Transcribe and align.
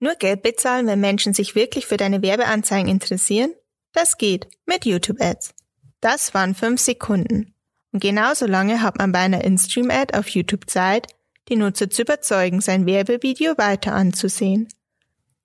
Nur 0.00 0.14
Geld 0.14 0.42
bezahlen, 0.42 0.86
wenn 0.86 1.00
Menschen 1.00 1.34
sich 1.34 1.54
wirklich 1.54 1.86
für 1.86 1.96
deine 1.96 2.22
Werbeanzeigen 2.22 2.88
interessieren? 2.88 3.52
Das 3.92 4.16
geht 4.16 4.46
mit 4.66 4.84
YouTube 4.86 5.20
Ads. 5.20 5.54
Das 6.00 6.34
waren 6.34 6.54
fünf 6.54 6.80
Sekunden. 6.80 7.54
Und 7.92 8.00
genauso 8.00 8.46
lange 8.46 8.82
hat 8.82 8.98
man 8.98 9.12
bei 9.12 9.20
einer 9.20 9.44
InStream-Ad 9.44 10.16
auf 10.16 10.28
YouTube 10.28 10.70
Zeit, 10.70 11.06
die 11.48 11.56
Nutzer 11.56 11.90
zu 11.90 12.02
überzeugen, 12.02 12.60
sein 12.60 12.86
Werbevideo 12.86 13.56
weiter 13.56 13.94
anzusehen. 13.94 14.68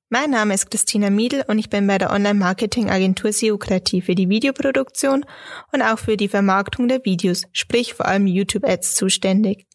Mein 0.10 0.30
Name 0.30 0.54
ist 0.54 0.70
Christina 0.70 1.10
Miedl 1.10 1.44
und 1.48 1.58
ich 1.58 1.72
bin 1.72 1.88
bei 1.88 1.98
der 1.98 2.12
Online-Marketing-Agentur 2.12 3.34
SEO 3.34 3.58
Kreativ 3.58 4.06
für 4.06 4.14
die 4.14 4.30
Videoproduktion 4.30 5.26
und 5.72 5.82
auch 5.82 5.98
für 5.98 6.18
die 6.18 6.28
Vermarktung 6.28 6.88
der 6.88 7.04
Videos, 7.04 7.46
sprich 7.52 7.96
vor 7.96 8.06
allem 8.06 8.28
YouTube-Ads 8.28 8.94
zuständig. 8.94 9.66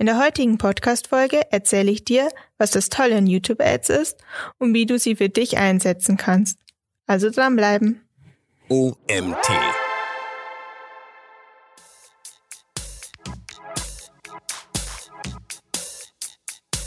In 0.00 0.06
der 0.06 0.18
heutigen 0.18 0.56
Podcast-Folge 0.56 1.52
erzähle 1.52 1.90
ich 1.90 2.06
dir, 2.06 2.30
was 2.56 2.70
das 2.70 2.88
Tolle 2.88 3.18
an 3.18 3.26
YouTube-Ads 3.26 3.90
ist 3.90 4.16
und 4.56 4.72
wie 4.72 4.86
du 4.86 4.98
sie 4.98 5.14
für 5.14 5.28
dich 5.28 5.58
einsetzen 5.58 6.16
kannst. 6.16 6.58
Also 7.06 7.28
dranbleiben. 7.28 8.00
OMT. 8.70 8.96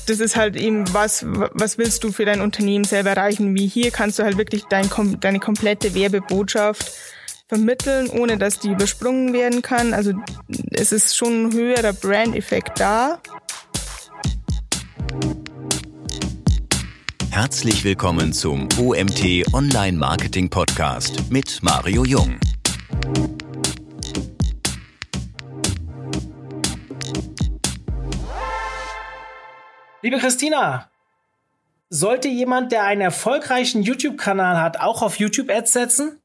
das 0.07 0.19
ist 0.19 0.35
halt 0.35 0.55
eben 0.55 0.91
was, 0.93 1.23
was 1.23 1.77
willst 1.77 2.03
du 2.03 2.11
für 2.11 2.25
dein 2.25 2.41
Unternehmen 2.41 2.83
selber 2.83 3.11
erreichen? 3.11 3.55
Wie 3.55 3.67
hier 3.67 3.91
kannst 3.91 4.17
du 4.17 4.23
halt 4.23 4.37
wirklich 4.37 4.63
dein, 4.65 4.89
deine 5.19 5.39
komplette 5.39 5.93
Werbebotschaft 5.93 6.91
vermitteln, 7.53 8.09
ohne 8.09 8.39
dass 8.39 8.57
die 8.57 8.69
übersprungen 8.69 9.31
werden 9.31 9.61
kann. 9.61 9.93
Also 9.93 10.11
es 10.71 10.91
ist 10.91 11.15
schon 11.15 11.45
ein 11.45 11.53
höherer 11.53 11.93
Brand-Effekt 11.93 12.79
da. 12.79 13.19
Herzlich 17.29 17.83
willkommen 17.83 18.33
zum 18.33 18.67
OMT 18.79 19.53
Online 19.53 19.95
Marketing 19.95 20.49
Podcast 20.49 21.29
mit 21.29 21.59
Mario 21.61 22.03
Jung. 22.03 22.39
Liebe 30.01 30.17
Christina, 30.17 30.89
sollte 31.89 32.29
jemand, 32.29 32.71
der 32.71 32.85
einen 32.85 33.01
erfolgreichen 33.01 33.83
YouTube-Kanal 33.83 34.59
hat, 34.59 34.79
auch 34.79 35.03
auf 35.03 35.19
YouTube-Ads 35.19 35.71
setzen? 35.71 36.19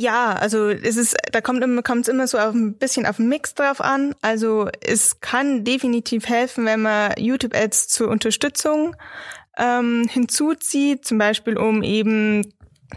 Ja, 0.00 0.32
also 0.32 0.70
es 0.70 0.96
ist, 0.96 1.14
da 1.30 1.42
kommt 1.42 1.62
immer, 1.62 1.82
kommt 1.82 2.08
es 2.08 2.08
immer 2.08 2.26
so 2.26 2.38
auf 2.38 2.54
ein 2.54 2.78
bisschen 2.78 3.04
auf 3.04 3.16
den 3.16 3.28
Mix 3.28 3.54
drauf 3.54 3.82
an. 3.82 4.14
Also 4.22 4.70
es 4.80 5.20
kann 5.20 5.62
definitiv 5.62 6.26
helfen, 6.26 6.64
wenn 6.64 6.80
man 6.80 7.12
YouTube-Ads 7.18 7.88
zur 7.88 8.08
Unterstützung 8.08 8.96
ähm, 9.58 10.08
hinzuzieht, 10.10 11.04
zum 11.04 11.18
Beispiel 11.18 11.58
um 11.58 11.82
eben 11.82 12.50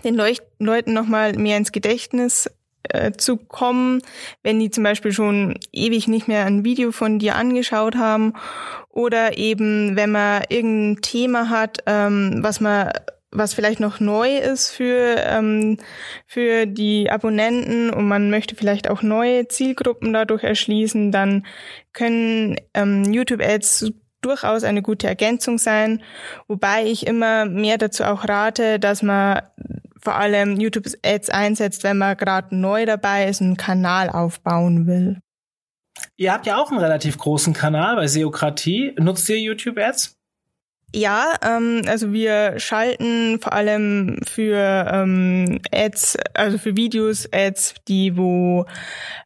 den 0.06 0.16
Leucht 0.16 0.44
Leuten 0.60 0.94
nochmal 0.94 1.34
mehr 1.34 1.58
ins 1.58 1.74
Gedächtnis 1.74 2.50
äh, 2.84 3.12
zu 3.12 3.36
kommen, 3.36 4.02
wenn 4.42 4.62
die 4.62 4.72
zum 4.72 4.86
Beispiel 4.86 5.12
schon 5.12 5.60
ewig 5.74 6.08
nicht 6.08 6.30
mehr 6.30 6.46
ein 6.46 6.64
Video 6.64 6.94
von 6.94 7.20
dir 7.20 7.36
angeschaut 7.36 7.98
haben 7.98 8.32
oder 8.88 9.38
eben 9.38 9.98
wenn 9.98 10.12
man 10.14 10.44
irgendein 10.48 11.02
Thema 11.02 11.50
hat, 11.50 11.80
ähm, 11.86 12.38
was 12.42 12.62
man 12.62 12.94
was 13.34 13.54
vielleicht 13.54 13.80
noch 13.80 14.00
neu 14.00 14.38
ist 14.38 14.72
für, 14.72 15.16
ähm, 15.18 15.78
für 16.26 16.66
die 16.66 17.10
Abonnenten 17.10 17.90
und 17.90 18.08
man 18.08 18.30
möchte 18.30 18.56
vielleicht 18.56 18.90
auch 18.90 19.02
neue 19.02 19.48
Zielgruppen 19.48 20.14
dadurch 20.14 20.44
erschließen, 20.44 21.12
dann 21.12 21.46
können 21.94 22.58
ähm, 22.74 23.12
YouTube-Ads 23.12 23.92
durchaus 24.22 24.64
eine 24.64 24.82
gute 24.82 25.08
Ergänzung 25.08 25.58
sein, 25.58 26.02
wobei 26.48 26.86
ich 26.86 27.08
immer 27.08 27.46
mehr 27.46 27.78
dazu 27.78 28.04
auch 28.04 28.28
rate, 28.28 28.80
dass 28.80 29.04
man 29.04 29.42
vor 30.02 30.16
allem 30.16 30.60
YouTube-Ads 30.60 31.30
einsetzt, 31.30 31.84
wenn 31.84 31.98
man 31.98 32.18
gerade 32.18 32.56
neu 32.56 32.86
dabei 32.86 33.28
ist 33.28 33.42
und 33.42 33.48
einen 33.48 33.58
Kanal 33.58 34.10
aufbauen 34.10 34.86
will. 34.88 35.20
Ihr 36.18 36.34
habt 36.34 36.46
ja 36.46 36.58
auch 36.58 36.72
einen 36.72 36.80
relativ 36.80 37.18
großen 37.18 37.54
Kanal 37.54 37.96
bei 37.96 38.08
Seokratie. 38.08 38.94
Nutzt 38.98 39.30
ihr 39.30 39.40
YouTube-Ads? 39.40 40.18
Ja, 40.96 41.34
ähm, 41.44 41.82
also 41.88 42.14
wir 42.14 42.60
schalten 42.60 43.40
vor 43.40 43.54
allem 43.54 44.20
für 44.24 44.88
ähm, 44.92 45.60
Ads, 45.74 46.18
also 46.36 46.60
für 46.60 46.78
Videos 46.78 47.28
Ads, 47.34 47.76
die 47.88 48.16
wo 48.16 48.66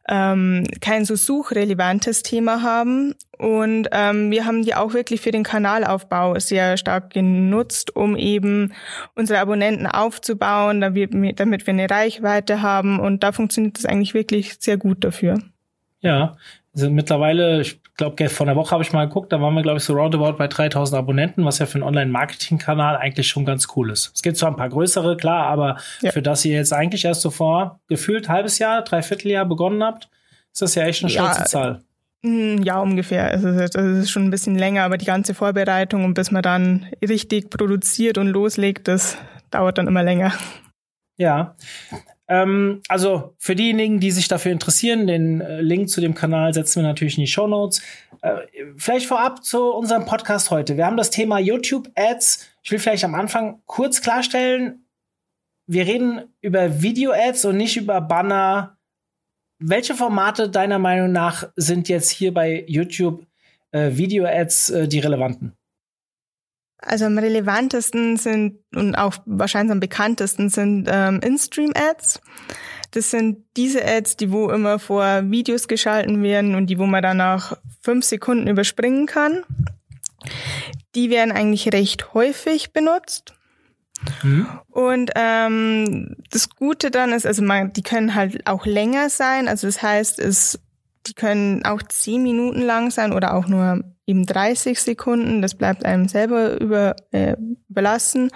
ähm, 0.08 0.64
kein 0.80 1.04
so 1.04 1.14
suchrelevantes 1.14 2.22
Thema 2.22 2.62
haben. 2.62 3.14
Und 3.36 3.88
ähm, 3.92 4.30
wir 4.30 4.46
haben 4.46 4.64
die 4.64 4.74
auch 4.74 4.94
wirklich 4.94 5.20
für 5.20 5.30
den 5.30 5.42
Kanalaufbau 5.42 6.38
sehr 6.38 6.78
stark 6.78 7.10
genutzt, 7.10 7.94
um 7.94 8.16
eben 8.16 8.72
unsere 9.14 9.38
Abonnenten 9.38 9.86
aufzubauen, 9.86 10.80
damit 10.80 11.12
wir, 11.12 11.68
eine 11.68 11.90
Reichweite 11.90 12.62
haben. 12.62 12.98
Und 12.98 13.22
da 13.22 13.32
funktioniert 13.32 13.76
das 13.76 13.84
eigentlich 13.84 14.14
wirklich 14.14 14.56
sehr 14.58 14.78
gut 14.78 15.04
dafür. 15.04 15.38
Ja, 16.00 16.36
sind 16.72 16.94
mittlerweile, 16.94 17.64
glaube, 17.98 18.28
vor 18.30 18.46
einer 18.46 18.56
Woche 18.56 18.70
habe 18.70 18.82
ich 18.82 18.92
mal 18.92 19.06
geguckt, 19.06 19.32
da 19.32 19.40
waren 19.40 19.54
wir, 19.54 19.62
glaube 19.62 19.78
ich, 19.78 19.84
so 19.84 19.92
roundabout 19.92 20.38
bei 20.38 20.46
3000 20.46 20.96
Abonnenten, 20.98 21.44
was 21.44 21.58
ja 21.58 21.66
für 21.66 21.74
einen 21.74 21.82
Online-Marketing-Kanal 21.82 22.96
eigentlich 22.96 23.28
schon 23.28 23.44
ganz 23.44 23.66
cool 23.76 23.90
ist. 23.90 24.12
Es 24.14 24.22
gibt 24.22 24.38
zwar 24.38 24.50
ein 24.50 24.56
paar 24.56 24.68
größere, 24.68 25.16
klar, 25.16 25.46
aber 25.46 25.76
ja. 26.00 26.12
für 26.12 26.22
das 26.22 26.44
ihr 26.44 26.54
jetzt 26.54 26.72
eigentlich 26.72 27.04
erst 27.04 27.20
so 27.20 27.30
vor 27.30 27.80
gefühlt 27.88 28.28
halbes 28.28 28.58
Jahr, 28.58 28.82
dreiviertel 28.82 29.32
Jahr 29.32 29.44
begonnen 29.44 29.82
habt, 29.82 30.08
ist 30.52 30.62
das 30.62 30.76
ja 30.76 30.84
echt 30.84 31.02
eine 31.02 31.10
stolze 31.10 31.40
ja, 31.40 31.44
Zahl. 31.44 31.82
Mm, 32.22 32.62
ja, 32.62 32.80
ungefähr. 32.80 33.34
Es 33.34 33.42
ist, 33.42 33.74
es 33.74 33.98
ist 34.04 34.10
schon 34.10 34.24
ein 34.24 34.30
bisschen 34.30 34.56
länger, 34.56 34.84
aber 34.84 34.96
die 34.96 35.04
ganze 35.04 35.34
Vorbereitung 35.34 36.04
und 36.04 36.14
bis 36.14 36.30
man 36.30 36.42
dann 36.42 36.86
richtig 37.06 37.50
produziert 37.50 38.16
und 38.16 38.28
loslegt, 38.28 38.86
das 38.86 39.18
dauert 39.50 39.76
dann 39.76 39.88
immer 39.88 40.04
länger. 40.04 40.32
Ja. 41.16 41.56
Ähm, 42.28 42.82
also 42.88 43.34
für 43.38 43.56
diejenigen, 43.56 44.00
die 44.00 44.10
sich 44.10 44.28
dafür 44.28 44.52
interessieren, 44.52 45.06
den 45.06 45.40
äh, 45.40 45.60
Link 45.60 45.88
zu 45.88 46.00
dem 46.00 46.14
Kanal 46.14 46.52
setzen 46.52 46.82
wir 46.82 46.88
natürlich 46.88 47.16
in 47.16 47.22
die 47.22 47.30
Show 47.30 47.46
Notes. 47.46 47.80
Äh, 48.20 48.36
vielleicht 48.76 49.06
vorab 49.06 49.44
zu 49.44 49.72
unserem 49.72 50.04
Podcast 50.04 50.50
heute. 50.50 50.76
Wir 50.76 50.86
haben 50.86 50.98
das 50.98 51.10
Thema 51.10 51.38
YouTube 51.38 51.90
Ads. 51.94 52.46
Ich 52.62 52.70
will 52.70 52.78
vielleicht 52.78 53.04
am 53.04 53.14
Anfang 53.14 53.62
kurz 53.66 54.02
klarstellen, 54.02 54.84
wir 55.70 55.86
reden 55.86 56.34
über 56.40 56.80
Video 56.80 57.12
Ads 57.12 57.44
und 57.44 57.58
nicht 57.58 57.76
über 57.76 58.00
Banner. 58.00 58.78
Welche 59.58 59.94
Formate 59.94 60.48
deiner 60.48 60.78
Meinung 60.78 61.12
nach 61.12 61.50
sind 61.56 61.90
jetzt 61.90 62.08
hier 62.08 62.32
bei 62.32 62.64
YouTube 62.66 63.26
äh, 63.72 63.90
Video 63.92 64.24
Ads 64.24 64.70
äh, 64.70 64.88
die 64.88 65.00
relevanten? 65.00 65.57
Also 66.78 67.06
am 67.06 67.18
relevantesten 67.18 68.16
sind 68.16 68.58
und 68.74 68.94
auch 68.94 69.14
wahrscheinlich 69.26 69.72
am 69.72 69.80
bekanntesten 69.80 70.48
sind 70.48 70.88
ähm, 70.90 71.20
In-Stream-Ads. 71.20 72.20
Das 72.92 73.10
sind 73.10 73.44
diese 73.56 73.84
Ads, 73.84 74.16
die 74.16 74.30
wo 74.30 74.48
immer 74.50 74.78
vor 74.78 75.22
Videos 75.30 75.68
geschalten 75.68 76.22
werden 76.22 76.54
und 76.54 76.68
die 76.68 76.78
wo 76.78 76.86
man 76.86 77.02
dann 77.02 77.18
nach 77.18 77.58
fünf 77.82 78.04
Sekunden 78.04 78.46
überspringen 78.46 79.06
kann. 79.06 79.42
Die 80.94 81.10
werden 81.10 81.32
eigentlich 81.32 81.72
recht 81.72 82.14
häufig 82.14 82.72
benutzt. 82.72 83.34
Mhm. 84.22 84.46
Und 84.68 85.10
ähm, 85.16 86.16
das 86.30 86.50
Gute 86.50 86.90
dann 86.90 87.12
ist, 87.12 87.26
also 87.26 87.42
man, 87.42 87.72
die 87.72 87.82
können 87.82 88.14
halt 88.14 88.46
auch 88.46 88.64
länger 88.64 89.10
sein. 89.10 89.48
Also 89.48 89.66
das 89.66 89.82
heißt, 89.82 90.18
es, 90.18 90.60
die 91.08 91.14
können 91.14 91.64
auch 91.64 91.82
zehn 91.82 92.22
Minuten 92.22 92.62
lang 92.62 92.90
sein 92.90 93.12
oder 93.12 93.34
auch 93.34 93.48
nur 93.48 93.82
eben 94.06 94.26
30 94.26 94.80
Sekunden. 94.80 95.42
Das 95.42 95.54
bleibt 95.54 95.84
einem 95.84 96.08
selber 96.08 96.60
über, 96.60 96.96
äh, 97.12 97.36
überlassen. 97.68 98.30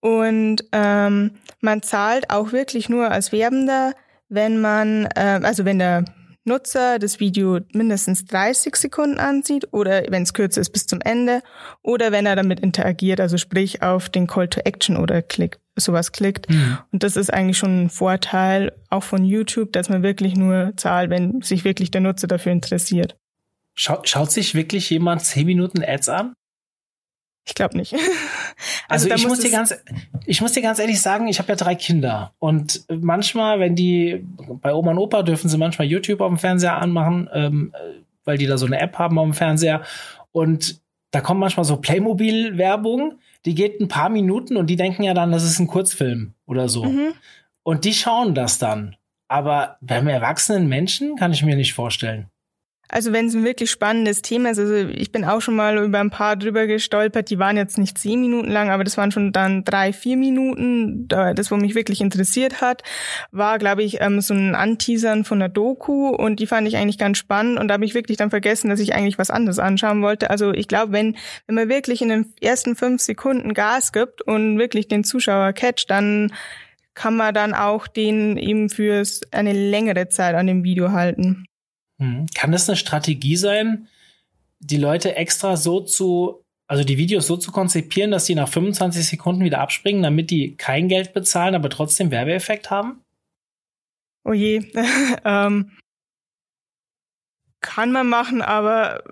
Und 0.00 0.64
ähm, 0.72 1.32
man 1.60 1.82
zahlt 1.82 2.30
auch 2.30 2.52
wirklich 2.52 2.88
nur 2.88 3.10
als 3.10 3.32
Werbender, 3.32 3.94
wenn 4.28 4.60
man, 4.60 5.06
äh, 5.16 5.40
also 5.42 5.64
wenn 5.64 5.78
der 5.78 6.04
Nutzer 6.44 6.98
das 6.98 7.20
Video 7.20 7.60
mindestens 7.72 8.24
30 8.24 8.74
Sekunden 8.76 9.18
ansieht 9.18 9.72
oder 9.72 10.02
wenn 10.08 10.22
es 10.22 10.32
kürzer 10.32 10.60
ist 10.60 10.70
bis 10.70 10.86
zum 10.86 11.00
Ende 11.00 11.42
oder 11.82 12.10
wenn 12.10 12.26
er 12.26 12.36
damit 12.36 12.60
interagiert, 12.60 13.20
also 13.20 13.36
sprich 13.36 13.82
auf 13.82 14.08
den 14.08 14.26
Call 14.26 14.48
to 14.48 14.60
Action 14.60 14.96
oder 14.96 15.20
klickt, 15.20 15.60
sowas 15.84 16.12
klickt. 16.12 16.48
Mhm. 16.50 16.78
Und 16.92 17.02
das 17.02 17.16
ist 17.16 17.32
eigentlich 17.32 17.58
schon 17.58 17.84
ein 17.84 17.90
Vorteil 17.90 18.72
auch 18.90 19.02
von 19.02 19.24
YouTube, 19.24 19.72
dass 19.72 19.88
man 19.88 20.02
wirklich 20.02 20.36
nur 20.36 20.72
zahlt, 20.76 21.10
wenn 21.10 21.42
sich 21.42 21.64
wirklich 21.64 21.90
der 21.90 22.00
Nutzer 22.00 22.26
dafür 22.26 22.52
interessiert. 22.52 23.16
Schaut, 23.74 24.08
schaut 24.08 24.32
sich 24.32 24.54
wirklich 24.54 24.90
jemand 24.90 25.22
zehn 25.22 25.46
Minuten 25.46 25.82
Ads 25.84 26.08
an? 26.08 26.34
Ich 27.46 27.54
glaube 27.54 27.76
nicht. 27.76 27.94
Also, 28.90 29.08
also 29.10 29.22
ich 29.22 29.28
muss 29.28 29.40
dir 29.40 29.50
ganz, 29.50 29.74
ich 30.24 30.40
muss 30.40 30.52
dir 30.52 30.62
ganz 30.62 30.78
ehrlich 30.78 31.00
sagen, 31.00 31.28
ich 31.28 31.38
habe 31.38 31.50
ja 31.50 31.56
drei 31.56 31.74
Kinder 31.74 32.32
und 32.38 32.84
manchmal, 32.88 33.60
wenn 33.60 33.76
die 33.76 34.24
bei 34.62 34.72
Oma 34.74 34.92
und 34.92 34.98
Opa 34.98 35.22
dürfen 35.22 35.48
sie 35.48 35.58
manchmal 35.58 35.86
YouTube 35.86 36.22
auf 36.22 36.28
dem 36.28 36.38
Fernseher 36.38 36.78
anmachen, 36.78 37.28
ähm, 37.32 37.72
weil 38.24 38.38
die 38.38 38.46
da 38.46 38.56
so 38.56 38.66
eine 38.66 38.80
App 38.80 38.98
haben 38.98 39.18
auf 39.18 39.26
dem 39.26 39.34
Fernseher 39.34 39.82
und 40.32 40.80
da 41.10 41.20
kommt 41.20 41.38
manchmal 41.38 41.64
so 41.64 41.76
Playmobil-Werbung, 41.76 43.18
die 43.46 43.54
geht 43.54 43.80
ein 43.80 43.88
paar 43.88 44.08
Minuten 44.08 44.56
und 44.56 44.68
die 44.68 44.76
denken 44.76 45.02
ja 45.02 45.14
dann, 45.14 45.32
das 45.32 45.44
ist 45.44 45.58
ein 45.58 45.66
Kurzfilm 45.66 46.34
oder 46.46 46.68
so. 46.68 46.84
Mhm. 46.84 47.14
Und 47.62 47.84
die 47.84 47.94
schauen 47.94 48.34
das 48.34 48.58
dann. 48.58 48.96
Aber 49.28 49.76
beim 49.80 50.08
erwachsenen 50.08 50.68
Menschen 50.68 51.16
kann 51.16 51.32
ich 51.32 51.42
mir 51.42 51.56
nicht 51.56 51.74
vorstellen. 51.74 52.30
Also 52.90 53.12
wenn 53.12 53.26
es 53.26 53.34
ein 53.34 53.44
wirklich 53.44 53.70
spannendes 53.70 54.22
Thema 54.22 54.50
ist, 54.50 54.58
also 54.58 54.74
ich 54.74 55.12
bin 55.12 55.24
auch 55.26 55.42
schon 55.42 55.56
mal 55.56 55.76
über 55.84 56.00
ein 56.00 56.08
paar 56.08 56.36
drüber 56.36 56.66
gestolpert, 56.66 57.28
die 57.28 57.38
waren 57.38 57.58
jetzt 57.58 57.76
nicht 57.76 57.98
zehn 57.98 58.20
Minuten 58.20 58.50
lang, 58.50 58.70
aber 58.70 58.82
das 58.82 58.96
waren 58.96 59.12
schon 59.12 59.30
dann 59.32 59.62
drei, 59.62 59.92
vier 59.92 60.16
Minuten. 60.16 61.06
Das, 61.06 61.50
was 61.50 61.60
mich 61.60 61.74
wirklich 61.74 62.00
interessiert 62.00 62.62
hat, 62.62 62.82
war, 63.30 63.58
glaube 63.58 63.82
ich, 63.82 64.00
ähm, 64.00 64.22
so 64.22 64.32
ein 64.32 64.54
Anteasern 64.54 65.24
von 65.24 65.38
der 65.38 65.50
Doku 65.50 66.08
und 66.08 66.40
die 66.40 66.46
fand 66.46 66.66
ich 66.66 66.78
eigentlich 66.78 66.98
ganz 66.98 67.18
spannend 67.18 67.58
und 67.58 67.68
da 67.68 67.74
habe 67.74 67.84
ich 67.84 67.94
wirklich 67.94 68.16
dann 68.16 68.30
vergessen, 68.30 68.70
dass 68.70 68.80
ich 68.80 68.94
eigentlich 68.94 69.18
was 69.18 69.30
anderes 69.30 69.58
anschauen 69.58 70.00
wollte. 70.00 70.30
Also 70.30 70.52
ich 70.52 70.66
glaube, 70.66 70.92
wenn, 70.92 71.16
wenn 71.46 71.56
man 71.56 71.68
wirklich 71.68 72.00
in 72.00 72.08
den 72.08 72.32
ersten 72.40 72.74
fünf 72.74 73.02
Sekunden 73.02 73.52
Gas 73.52 73.92
gibt 73.92 74.22
und 74.22 74.58
wirklich 74.58 74.88
den 74.88 75.04
Zuschauer 75.04 75.52
catcht, 75.52 75.90
dann 75.90 76.32
kann 76.94 77.16
man 77.16 77.34
dann 77.34 77.54
auch 77.54 77.86
den 77.86 78.36
eben 78.38 78.70
für 78.70 79.02
eine 79.30 79.52
längere 79.52 80.08
Zeit 80.08 80.34
an 80.34 80.46
dem 80.46 80.64
Video 80.64 80.90
halten. 80.92 81.47
Mhm. 81.98 82.26
Kann 82.34 82.52
das 82.52 82.68
eine 82.68 82.76
Strategie 82.76 83.36
sein, 83.36 83.88
die 84.60 84.76
Leute 84.76 85.16
extra 85.16 85.56
so 85.56 85.80
zu, 85.80 86.42
also 86.66 86.84
die 86.84 86.98
Videos 86.98 87.26
so 87.26 87.36
zu 87.36 87.52
konzipieren, 87.52 88.10
dass 88.10 88.24
die 88.24 88.34
nach 88.34 88.48
25 88.48 89.06
Sekunden 89.06 89.44
wieder 89.44 89.60
abspringen, 89.60 90.02
damit 90.02 90.30
die 90.30 90.56
kein 90.56 90.88
Geld 90.88 91.12
bezahlen, 91.12 91.54
aber 91.54 91.70
trotzdem 91.70 92.10
Werbeeffekt 92.10 92.70
haben? 92.70 93.02
Oh 94.24 94.32
je. 94.32 94.62
ähm, 95.24 95.70
kann 97.60 97.90
man 97.90 98.08
machen, 98.08 98.40
aber 98.40 99.02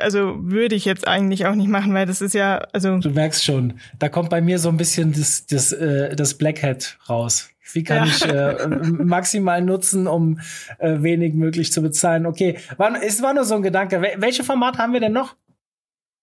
also 0.00 0.36
würde 0.38 0.74
ich 0.74 0.86
jetzt 0.86 1.06
eigentlich 1.06 1.46
auch 1.46 1.54
nicht 1.54 1.68
machen, 1.68 1.92
weil 1.92 2.06
das 2.06 2.22
ist 2.22 2.32
ja 2.32 2.58
also 2.72 2.98
du 2.98 3.10
merkst 3.10 3.44
schon, 3.44 3.78
da 3.98 4.08
kommt 4.08 4.30
bei 4.30 4.40
mir 4.40 4.58
so 4.58 4.70
ein 4.70 4.78
bisschen 4.78 5.12
das 5.12 5.46
das 5.46 5.72
äh, 5.72 6.16
das 6.16 6.38
Blackhead 6.38 6.98
raus. 7.08 7.51
Wie 7.74 7.84
kann 7.84 7.98
ja. 7.98 8.04
ich 8.04 8.24
äh, 8.24 8.66
maximal 8.68 9.62
nutzen, 9.62 10.06
um 10.06 10.40
äh, 10.78 11.02
wenig 11.02 11.34
möglich 11.34 11.72
zu 11.72 11.82
bezahlen? 11.82 12.26
Okay, 12.26 12.58
war, 12.76 13.02
es 13.02 13.22
war 13.22 13.34
nur 13.34 13.44
so 13.44 13.54
ein 13.54 13.62
Gedanke. 13.62 14.00
Wel 14.00 14.12
welche 14.18 14.44
Formate 14.44 14.78
haben 14.78 14.92
wir 14.92 15.00
denn 15.00 15.12
noch? 15.12 15.36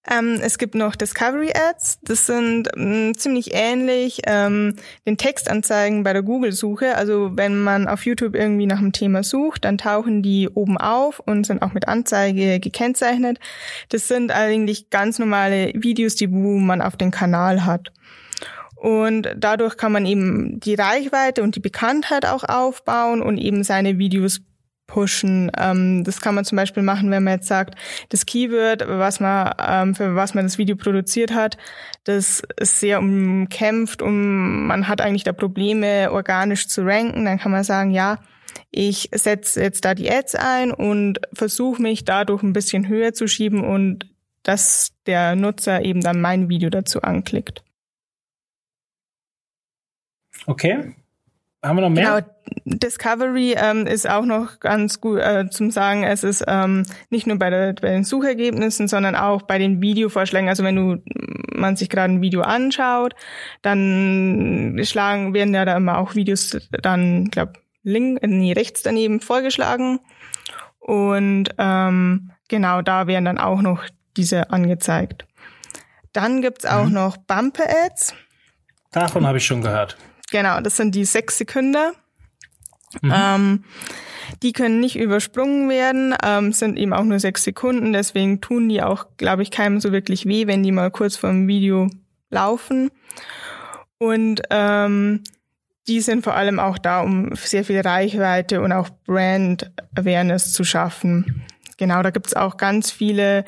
Ähm, 0.10 0.40
es 0.42 0.58
gibt 0.58 0.76
noch 0.76 0.96
Discovery 0.96 1.52
Ads. 1.54 2.00
Das 2.02 2.26
sind 2.26 2.70
mh, 2.76 3.10
mm, 3.10 3.14
ziemlich 3.16 3.54
ähnlich 3.54 4.22
ähm, 4.26 4.76
den 5.06 5.18
Textanzeigen 5.18 6.04
bei 6.04 6.14
der 6.14 6.24
Google-Suche. 6.24 6.96
Also 6.96 7.32
wenn 7.34 7.62
man 7.62 7.88
auf 7.88 8.06
YouTube 8.06 8.34
irgendwie 8.34 8.66
nach 8.66 8.80
einem 8.80 8.94
Thema 8.94 9.24
sucht, 9.24 9.66
dann 9.66 9.78
tauchen 9.78 10.24
die 10.24 10.48
oben 10.50 10.78
auf 10.78 11.20
und 11.20 11.46
sind 11.46 11.62
auch 11.62 11.74
mit 11.74 11.88
Anzeige 11.88 12.60
gekennzeichnet. 12.60 13.40
Das 13.90 14.08
sind 14.08 14.32
eigentlich 14.32 14.90
ganz 14.90 15.20
normale 15.20 15.74
Videos, 15.76 16.16
die 16.16 16.28
man 16.28 16.82
auf 16.82 16.96
dem 16.96 17.12
Kanal 17.12 17.66
hat. 17.66 17.92
Und 18.80 19.30
dadurch 19.36 19.76
kann 19.76 19.92
man 19.92 20.06
eben 20.06 20.60
die 20.62 20.76
Reichweite 20.76 21.44
und 21.44 21.56
die 21.56 21.60
Bekanntheit 21.60 22.26
auch 22.26 22.46
aufbauen 22.46 23.22
und 23.22 23.38
eben 23.38 23.64
seine 23.64 23.98
Videos 23.98 24.40
pushen. 24.88 25.52
Ähm, 25.58 26.04
das 26.04 26.22
kann 26.22 26.36
man 26.36 26.46
zum 26.46 26.56
Beispiel 26.56 26.82
machen, 26.82 27.12
wenn 27.12 27.24
man 27.24 27.36
jetzt 27.36 27.48
sagt, 27.48 27.76
das 28.10 28.26
Keyword, 28.26 28.88
was 28.88 29.20
man, 29.20 29.54
ähm, 29.66 29.96
für 29.96 30.16
was 30.16 30.34
man 30.34 30.46
das 30.46 30.58
Video 30.58 30.76
produziert 30.76 31.34
hat, 31.34 31.58
das 32.06 32.42
ist 32.58 32.80
sehr 32.80 33.00
umkämpft 33.00 34.02
und 34.02 34.68
man 34.68 34.88
hat 34.88 35.02
eigentlich 35.02 35.24
da 35.24 35.34
Probleme, 35.34 36.12
organisch 36.12 36.68
zu 36.68 36.82
ranken. 36.82 37.26
Dann 37.26 37.40
kann 37.40 37.52
man 37.52 37.64
sagen, 37.64 37.92
ja, 37.92 38.18
ich 38.72 39.10
setze 39.14 39.62
jetzt 39.62 39.86
da 39.86 39.94
die 39.94 40.10
Ads 40.10 40.36
ein 40.36 40.72
und 40.72 41.20
versuche 41.34 41.82
mich 41.82 42.06
dadurch 42.06 42.44
ein 42.44 42.54
bisschen 42.54 42.88
höher 42.88 43.14
zu 43.14 43.28
schieben 43.28 43.64
und 43.64 44.10
dass 44.44 44.92
der 45.06 45.36
Nutzer 45.36 45.84
eben 45.84 46.02
dann 46.02 46.22
mein 46.22 46.50
Video 46.50 46.70
dazu 46.70 47.02
anklickt. 47.02 47.62
Okay. 50.50 50.96
Haben 51.64 51.78
wir 51.78 51.82
noch 51.82 51.90
mehr? 51.90 52.22
Genau. 52.22 52.78
Discovery 52.78 53.54
ähm, 53.58 53.86
ist 53.86 54.10
auch 54.10 54.26
noch 54.26 54.60
ganz 54.60 55.00
gut 55.00 55.20
äh, 55.20 55.50
zum 55.50 55.70
sagen. 55.70 56.04
Es 56.04 56.24
ist 56.24 56.44
ähm, 56.48 56.84
nicht 57.10 57.28
nur 57.28 57.38
bei, 57.38 57.50
der, 57.50 57.74
bei 57.74 57.90
den 57.90 58.04
Suchergebnissen, 58.04 58.88
sondern 58.88 59.16
auch 59.16 59.44
bei 59.44 59.60
den 59.60 59.82
Videovorschlägen. 59.82 60.50
Also 60.50 60.64
wenn 60.64 60.76
du 60.76 60.98
man 61.54 61.76
sich 61.76 61.90
gerade 61.90 62.14
ein 62.14 62.22
Video 62.22 62.42
anschaut, 62.42 63.14
dann 63.62 64.80
schlagen 64.84 65.34
werden 65.34 65.54
ja 65.54 65.66
da 65.66 65.78
immer 65.78 65.98
auch 66.00 66.16
Videos 66.16 66.58
dann, 66.82 67.26
glaube 67.26 67.54
link, 67.84 68.20
nee, 68.24 68.54
rechts 68.54 68.82
daneben 68.82 69.20
vorgeschlagen. 69.20 70.00
Und 70.80 71.50
ähm, 71.60 72.32
genau 72.48 72.82
da 72.82 73.06
werden 73.06 73.26
dann 73.26 73.38
auch 73.38 73.62
noch 73.62 73.84
diese 74.18 74.50
angezeigt. 74.50 75.28
Dann 76.14 76.42
gibt's 76.42 76.66
auch 76.66 76.86
mhm. 76.86 76.94
noch 76.94 77.18
Bumper 77.18 77.66
Ads. 77.86 78.16
Davon 78.92 79.28
habe 79.28 79.38
ich 79.38 79.46
schon 79.46 79.62
gehört. 79.62 79.98
Genau, 80.32 80.62
das 80.62 80.78
sind 80.78 80.96
die 80.96 81.06
sechs 81.06 81.38
Sekunden. 81.38 81.94
Mhm. 83.02 83.14
Ähm, 83.14 83.64
die 84.44 84.54
können 84.54 84.80
nicht 84.80 84.96
übersprungen 84.98 85.70
werden, 85.70 86.16
ähm, 86.24 86.54
sind 86.54 86.78
eben 86.78 86.94
auch 86.94 87.04
nur 87.04 87.20
sechs 87.20 87.44
Sekunden, 87.44 87.94
deswegen 87.94 88.42
tun 88.42 88.70
die 88.70 88.82
auch, 88.82 89.06
glaube 89.18 89.44
ich, 89.44 89.52
keinem 89.52 89.80
so 89.80 89.92
wirklich 89.92 90.26
weh, 90.26 90.48
wenn 90.48 90.64
die 90.64 90.72
mal 90.72 90.92
kurz 90.92 91.16
vor 91.16 91.30
dem 91.30 91.48
Video 91.48 91.90
laufen. 92.30 92.92
Und 93.98 94.42
ähm, 94.50 95.24
die 95.88 96.02
sind 96.02 96.24
vor 96.24 96.36
allem 96.36 96.60
auch 96.60 96.78
da, 96.78 97.02
um 97.02 97.36
sehr 97.36 97.66
viel 97.66 97.82
Reichweite 97.82 98.62
und 98.62 98.72
auch 98.72 98.90
Brand 99.06 99.72
Awareness 99.96 100.54
zu 100.54 100.64
schaffen. 100.64 101.44
Genau, 101.78 102.02
da 102.04 102.12
gibt's 102.12 102.36
auch 102.36 102.58
ganz 102.58 102.92
viele 102.92 103.46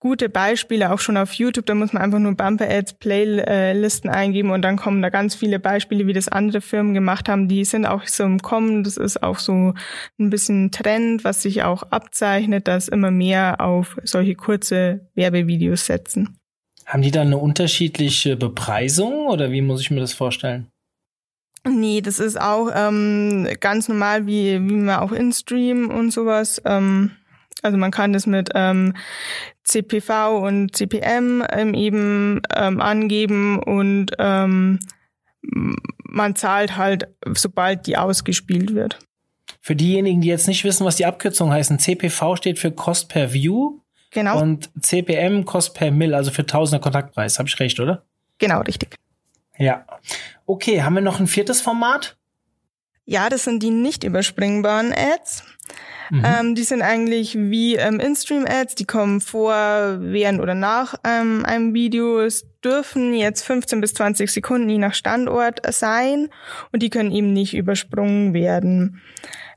gute 0.00 0.30
Beispiele, 0.30 0.90
auch 0.90 0.98
schon 0.98 1.16
auf 1.16 1.34
YouTube. 1.34 1.66
Da 1.66 1.74
muss 1.74 1.92
man 1.92 2.02
einfach 2.02 2.18
nur 2.18 2.34
Bumper 2.34 2.68
Ads 2.68 2.94
Playlisten 2.94 4.10
eingeben 4.10 4.50
und 4.50 4.62
dann 4.62 4.76
kommen 4.76 5.02
da 5.02 5.10
ganz 5.10 5.34
viele 5.34 5.60
Beispiele, 5.60 6.06
wie 6.06 6.12
das 6.12 6.28
andere 6.28 6.60
Firmen 6.62 6.94
gemacht 6.94 7.28
haben. 7.28 7.46
Die 7.46 7.64
sind 7.64 7.86
auch 7.86 8.06
so 8.06 8.24
im 8.24 8.40
Kommen. 8.40 8.82
Das 8.82 8.96
ist 8.96 9.22
auch 9.22 9.38
so 9.38 9.74
ein 10.18 10.30
bisschen 10.30 10.72
Trend, 10.72 11.22
was 11.22 11.42
sich 11.42 11.62
auch 11.62 11.84
abzeichnet, 11.84 12.66
dass 12.66 12.88
immer 12.88 13.10
mehr 13.10 13.60
auf 13.60 13.98
solche 14.02 14.34
kurze 14.34 15.06
Werbevideos 15.14 15.86
setzen. 15.86 16.38
Haben 16.86 17.02
die 17.02 17.12
dann 17.12 17.28
eine 17.28 17.36
unterschiedliche 17.36 18.36
Bepreisung 18.36 19.26
oder 19.26 19.52
wie 19.52 19.60
muss 19.60 19.82
ich 19.82 19.90
mir 19.90 20.00
das 20.00 20.14
vorstellen? 20.14 20.66
Nee, 21.68 22.00
das 22.00 22.18
ist 22.18 22.40
auch 22.40 22.70
ähm, 22.74 23.46
ganz 23.60 23.86
normal, 23.88 24.26
wie, 24.26 24.54
wie 24.54 24.74
man 24.74 24.98
auch 24.98 25.12
in-Stream 25.12 25.90
und 25.90 26.10
sowas 26.10 26.60
ähm, 26.64 27.10
also 27.62 27.76
man 27.76 27.90
kann 27.90 28.12
das 28.12 28.26
mit 28.26 28.50
ähm, 28.54 28.94
CPV 29.64 30.38
und 30.38 30.76
CPM 30.76 31.44
ähm, 31.50 31.74
eben 31.74 32.40
ähm, 32.54 32.80
angeben 32.80 33.58
und 33.62 34.12
ähm, 34.18 34.78
man 35.42 36.36
zahlt 36.36 36.76
halt, 36.76 37.08
sobald 37.34 37.86
die 37.86 37.96
ausgespielt 37.96 38.74
wird. 38.74 38.98
Für 39.60 39.76
diejenigen, 39.76 40.20
die 40.20 40.28
jetzt 40.28 40.48
nicht 40.48 40.64
wissen, 40.64 40.84
was 40.84 40.96
die 40.96 41.06
Abkürzung 41.06 41.50
heißen, 41.50 41.78
CPV 41.78 42.36
steht 42.36 42.58
für 42.58 42.70
Cost 42.70 43.08
per 43.08 43.32
View. 43.32 43.80
Genau. 44.10 44.40
Und 44.40 44.70
CPM 44.80 45.44
Cost 45.44 45.74
per 45.74 45.90
Mill, 45.90 46.14
also 46.14 46.30
für 46.30 46.46
Tausender 46.46 46.80
Kontaktpreis. 46.80 47.38
Habe 47.38 47.48
ich 47.48 47.58
recht, 47.60 47.78
oder? 47.78 48.04
Genau, 48.38 48.60
richtig. 48.62 48.96
Ja. 49.56 49.84
Okay, 50.46 50.82
haben 50.82 50.94
wir 50.94 51.02
noch 51.02 51.20
ein 51.20 51.26
viertes 51.26 51.60
Format? 51.60 52.16
Ja, 53.04 53.28
das 53.28 53.44
sind 53.44 53.62
die 53.62 53.70
nicht 53.70 54.04
überspringbaren 54.04 54.92
Ads. 54.92 55.44
Mhm. 56.10 56.22
Ähm, 56.24 56.54
die 56.54 56.64
sind 56.64 56.82
eigentlich 56.82 57.36
wie 57.36 57.76
ähm, 57.76 58.00
In-Stream-Ads, 58.00 58.74
die 58.74 58.84
kommen 58.84 59.20
vor, 59.20 59.54
während 60.00 60.40
oder 60.40 60.54
nach 60.54 60.94
ähm, 61.04 61.44
einem 61.44 61.72
Video. 61.72 62.20
Es 62.20 62.46
dürfen 62.64 63.14
jetzt 63.14 63.42
15 63.44 63.80
bis 63.80 63.94
20 63.94 64.30
Sekunden 64.30 64.68
je 64.68 64.78
nach 64.78 64.94
Standort 64.94 65.60
sein 65.72 66.28
und 66.72 66.82
die 66.82 66.90
können 66.90 67.12
eben 67.12 67.32
nicht 67.32 67.54
übersprungen 67.54 68.34
werden. 68.34 69.00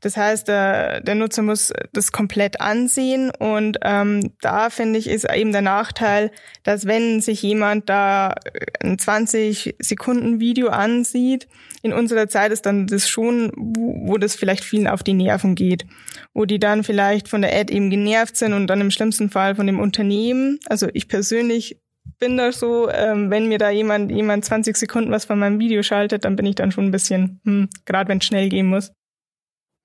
Das 0.04 0.18
heißt, 0.18 0.50
der, 0.50 1.00
der 1.00 1.16
Nutzer 1.16 1.44
muss 1.44 1.72
das 1.94 2.12
komplett 2.12 2.60
ansehen 2.60 3.32
und 3.40 3.78
ähm, 3.84 4.34
da 4.42 4.70
finde 4.70 5.00
ich 5.00 5.10
ist 5.10 5.26
eben 5.34 5.54
der 5.54 5.62
Nachteil, 5.62 6.30
dass 6.64 6.86
wenn 6.86 7.22
sich 7.22 7.42
jemand 7.42 7.88
da 7.88 8.36
ein 8.82 9.00
20 9.00 9.76
Sekunden 9.80 10.42
Video 10.42 10.68
ansieht, 10.68 11.48
in 11.84 11.94
unserer 11.94 12.28
Zeit 12.28 12.52
ist 12.52 12.66
dann 12.66 12.86
das 12.86 13.08
schon, 13.08 13.54
wo, 13.56 14.10
wo 14.10 14.18
das 14.18 14.36
vielleicht 14.36 14.66
vielen 14.66 14.90
auf 14.90 15.04
die 15.04 15.14
Nerven 15.14 15.56
geht, 15.56 15.86
wo 16.34 16.44
die 16.44 16.60
dann 16.60 16.84
vielleicht 16.84 17.30
von 17.30 17.42
der 17.42 17.58
Ad 17.58 17.74
eben 17.74 17.90
genervt 17.90 18.36
sind 18.36 18.52
und 18.52 18.68
dann 18.68 18.82
im 18.82 18.92
schlimmsten 18.92 19.30
Fall 19.30 19.56
von 19.56 19.68
dem 19.68 19.80
Unternehmen. 19.80 20.60
Also 20.68 20.90
ich 20.92 21.08
persönlich 21.08 21.80
bin 22.20 22.36
da 22.36 22.52
so, 22.52 22.90
ähm, 22.90 23.32
wenn 23.32 23.48
mir 23.48 23.58
da 23.58 23.70
jemand 23.70 24.12
jemand 24.12 24.44
20 24.44 24.76
Sekunden 24.76 25.12
was 25.12 25.24
von 25.24 25.40
meinem 25.40 25.60
Video 25.60 25.82
schaltet, 25.82 26.26
dann 26.26 26.36
bin 26.36 26.46
ich 26.46 26.56
dann 26.56 26.74
schon 26.74 26.88
ein 26.88 26.92
bisschen, 26.92 27.40
hm, 27.46 27.70
gerade 27.86 28.10
wenn 28.10 28.18
es 28.18 28.26
schnell 28.26 28.50
gehen 28.50 28.68
muss. 28.68 28.92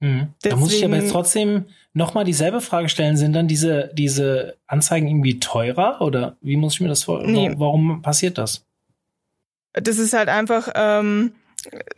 Mhm. 0.00 0.28
Da 0.42 0.56
muss 0.56 0.72
ich 0.72 0.84
aber 0.84 0.96
jetzt 0.96 1.10
trotzdem 1.10 1.66
nochmal 1.92 2.24
dieselbe 2.24 2.60
Frage 2.60 2.88
stellen. 2.88 3.16
Sind 3.16 3.32
dann 3.32 3.48
diese, 3.48 3.90
diese 3.94 4.56
Anzeigen 4.66 5.08
irgendwie 5.08 5.40
teurer 5.40 6.00
oder 6.00 6.36
wie 6.40 6.56
muss 6.56 6.74
ich 6.74 6.80
mir 6.80 6.88
das 6.88 7.02
vorstellen? 7.02 7.32
Nee. 7.32 7.54
Warum 7.58 8.02
passiert 8.02 8.38
das? 8.38 8.64
Das 9.72 9.98
ist 9.98 10.12
halt 10.12 10.28
einfach 10.28 10.68
ähm, 10.74 11.32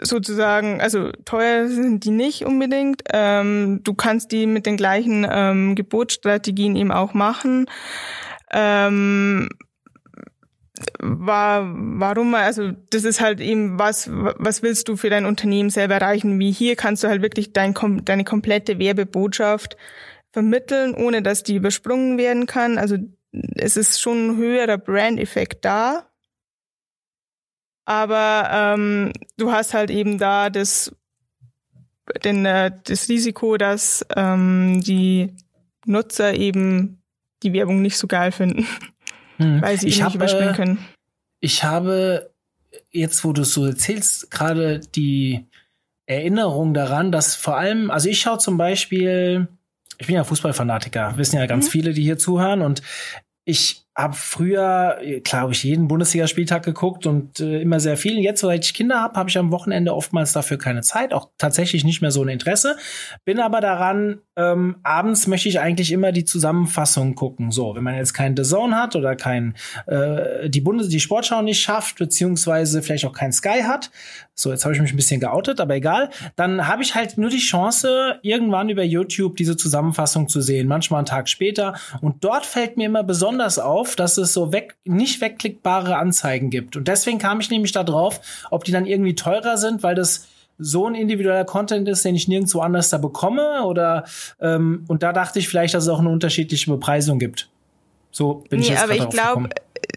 sozusagen, 0.00 0.80
also 0.80 1.12
teuer 1.25 1.69
sind 1.69 2.04
die 2.04 2.11
nicht 2.11 2.45
unbedingt. 2.45 3.02
Ähm, 3.12 3.80
du 3.85 3.95
kannst 3.95 4.33
die 4.33 4.47
mit 4.47 4.66
den 4.66 4.76
gleichen 4.76 5.26
ähm, 5.30 5.75
Gebotsstrategien 5.75 6.76
eben 6.76 6.92
auch 6.92 7.14
machen. 7.14 7.66
Ähm, 8.50 9.49
war, 10.99 11.70
warum, 11.75 12.34
also 12.34 12.72
das 12.90 13.04
ist 13.04 13.20
halt 13.20 13.40
eben 13.40 13.78
was, 13.78 14.08
was 14.10 14.62
willst 14.62 14.88
du 14.88 14.96
für 14.96 15.10
dein 15.10 15.26
Unternehmen 15.26 15.70
selber 15.70 15.94
erreichen? 15.94 16.38
Wie 16.38 16.52
hier 16.52 16.76
kannst 16.76 17.04
du 17.04 17.08
halt 17.08 17.22
wirklich 17.22 17.52
dein, 17.52 17.75
deine 18.04 18.25
komplette 18.25 18.78
Werbebotschaft 18.78 19.76
vermitteln, 20.32 20.94
ohne 20.94 21.22
dass 21.22 21.42
die 21.42 21.56
übersprungen 21.56 22.18
werden 22.18 22.46
kann. 22.46 22.78
Also 22.78 22.96
es 23.56 23.76
ist 23.76 24.00
schon 24.00 24.30
ein 24.30 24.37
höherer 24.37 24.78
Brand-Effekt 24.78 25.64
da. 25.64 26.06
Aber 27.84 28.49
ähm, 28.52 29.12
du 29.37 29.50
hast 29.50 29.75
halt 29.75 29.90
eben 29.90 30.18
da 30.18 30.50
das, 30.50 30.94
den, 32.25 32.46
äh, 32.46 32.70
das 32.84 33.08
Risiko, 33.08 33.56
dass 33.56 34.06
ähm, 34.16 34.80
die 34.80 35.34
Nutzer 35.87 36.34
eben 36.34 37.02
die 37.42 37.52
Werbung 37.52 37.82
nicht 37.82 37.96
so 37.96 38.06
geil 38.06 38.32
finden, 38.32 38.66
hm. 39.40 39.62
weil 39.62 39.78
sie 39.78 39.88
ihn 39.88 40.04
nicht 40.04 40.14
überspringen 40.14 40.54
können. 40.54 40.78
Ich 41.40 41.64
habe 41.64 42.30
jetzt, 42.90 43.25
wo 43.25 43.32
du 43.32 43.42
es 43.42 43.52
so 43.52 43.64
erzählst, 43.64 44.30
gerade 44.30 44.80
die 44.80 45.47
Erinnerung 46.06 46.75
daran, 46.75 47.12
dass 47.12 47.37
vor 47.37 47.56
allem, 47.56 47.90
also 47.90 48.09
ich 48.09 48.20
schaue 48.20 48.38
zum 48.38 48.56
Beispiel, 48.56 49.49
ich 49.99 50.06
bin 50.06 50.16
ja 50.16 50.25
Fußballfanatiker, 50.25 51.16
wissen 51.16 51.37
ja 51.37 51.47
ganz 51.47 51.66
mhm. 51.66 51.70
viele, 51.70 51.92
die 51.92 52.02
hier 52.02 52.18
zuhören 52.18 52.62
und 52.62 52.82
ich 53.44 53.85
habe 54.00 54.14
früher, 54.14 54.99
glaube 55.25 55.52
ich, 55.52 55.64
jeden 55.64 55.88
Bundesligaspieltag 55.88 56.64
geguckt 56.64 57.07
und 57.07 57.40
äh, 57.40 57.61
immer 57.61 57.80
sehr 57.80 57.97
viel. 57.97 58.19
Jetzt, 58.19 58.40
seit 58.40 58.64
ich 58.64 58.75
Kinder 58.75 59.00
habe, 59.00 59.19
habe 59.19 59.30
ich 59.30 59.38
am 59.38 59.50
Wochenende 59.50 59.95
oftmals 59.95 60.33
dafür 60.33 60.59
keine 60.59 60.83
Zeit, 60.83 61.12
auch 61.12 61.30
tatsächlich 61.38 61.85
nicht 61.85 62.00
mehr 62.00 62.11
so 62.11 62.23
ein 62.23 62.28
Interesse. 62.28 62.76
Bin 63.25 63.40
aber 63.40 63.61
daran, 63.61 64.21
ähm, 64.37 64.76
abends 64.83 65.26
möchte 65.26 65.49
ich 65.49 65.61
eigentlich 65.61 65.92
immer 65.92 66.12
die 66.12 66.25
Zusammenfassung 66.25 67.14
gucken. 67.14 67.50
So, 67.50 67.75
wenn 67.75 67.85
man 67.85 67.95
jetzt 67.95 68.14
keinen 68.14 68.37
The 68.37 68.42
Zone 68.42 68.76
hat 68.76 68.97
oder 68.97 69.16
kein 69.16 69.54
äh, 69.87 70.49
die 70.49 70.61
Bundes 70.61 70.88
die 70.88 71.00
Sportschau 71.00 71.42
nicht 71.42 71.61
schafft, 71.61 71.99
beziehungsweise 71.99 72.83
vielleicht 72.83 73.04
auch 73.04 73.12
kein 73.12 73.33
Sky 73.33 73.62
hat. 73.64 73.90
So, 74.35 74.50
jetzt 74.50 74.64
habe 74.64 74.75
ich 74.75 74.80
mich 74.80 74.92
ein 74.92 74.97
bisschen 74.97 75.21
geoutet, 75.21 75.61
aber 75.61 75.75
egal. 75.75 76.09
Dann 76.37 76.66
habe 76.66 76.83
ich 76.83 76.95
halt 76.95 77.19
nur 77.19 77.28
die 77.28 77.38
Chance, 77.38 78.19
irgendwann 78.23 78.71
über 78.71 78.83
YouTube 78.83 79.37
diese 79.37 79.57
Zusammenfassung 79.57 80.28
zu 80.28 80.40
sehen, 80.40 80.66
manchmal 80.66 80.99
einen 80.99 81.07
Tag 81.07 81.28
später. 81.28 81.75
Und 82.00 82.25
dort 82.25 82.47
fällt 82.47 82.78
mir 82.78 82.87
immer 82.87 83.02
besonders 83.02 83.59
auf, 83.59 83.89
dass 83.97 84.16
es 84.18 84.32
so 84.32 84.52
weg, 84.52 84.76
nicht 84.85 85.20
wegklickbare 85.20 85.97
Anzeigen 85.97 86.50
gibt. 86.50 86.76
Und 86.76 86.88
deswegen 86.88 87.18
kam 87.18 87.40
ich 87.40 87.50
nämlich 87.50 87.73
da 87.73 87.85
drauf, 87.85 88.20
ob 88.50 88.64
die 88.64 88.73
dann 88.73 88.87
irgendwie 88.87 89.14
teurer 89.14 89.56
sind, 89.56 89.82
weil 89.82 89.94
das 89.94 90.28
so 90.59 90.87
ein 90.87 90.94
individueller 90.94 91.44
Content 91.44 91.88
ist, 91.88 92.04
den 92.04 92.14
ich 92.14 92.28
nirgendwo 92.28 92.61
anders 92.61 92.90
da 92.90 92.99
bekomme 92.99 93.64
oder 93.64 94.04
ähm, 94.40 94.85
und 94.88 95.02
da 95.02 95.12
dachte 95.12 95.38
ich 95.38 95.49
vielleicht, 95.49 95.75
dass 95.75 95.85
es 95.85 95.88
auch 95.88 96.00
eine 96.00 96.11
unterschiedliche 96.11 96.70
Bepreisung 96.70 97.18
gibt. 97.18 97.49
So 98.11 98.44
bin 98.50 98.61
nee, 98.61 98.66
ich 98.66 98.70
jetzt 98.73 98.82
aber 98.82 98.94
ich 98.94 99.09
glaube, 99.09 99.49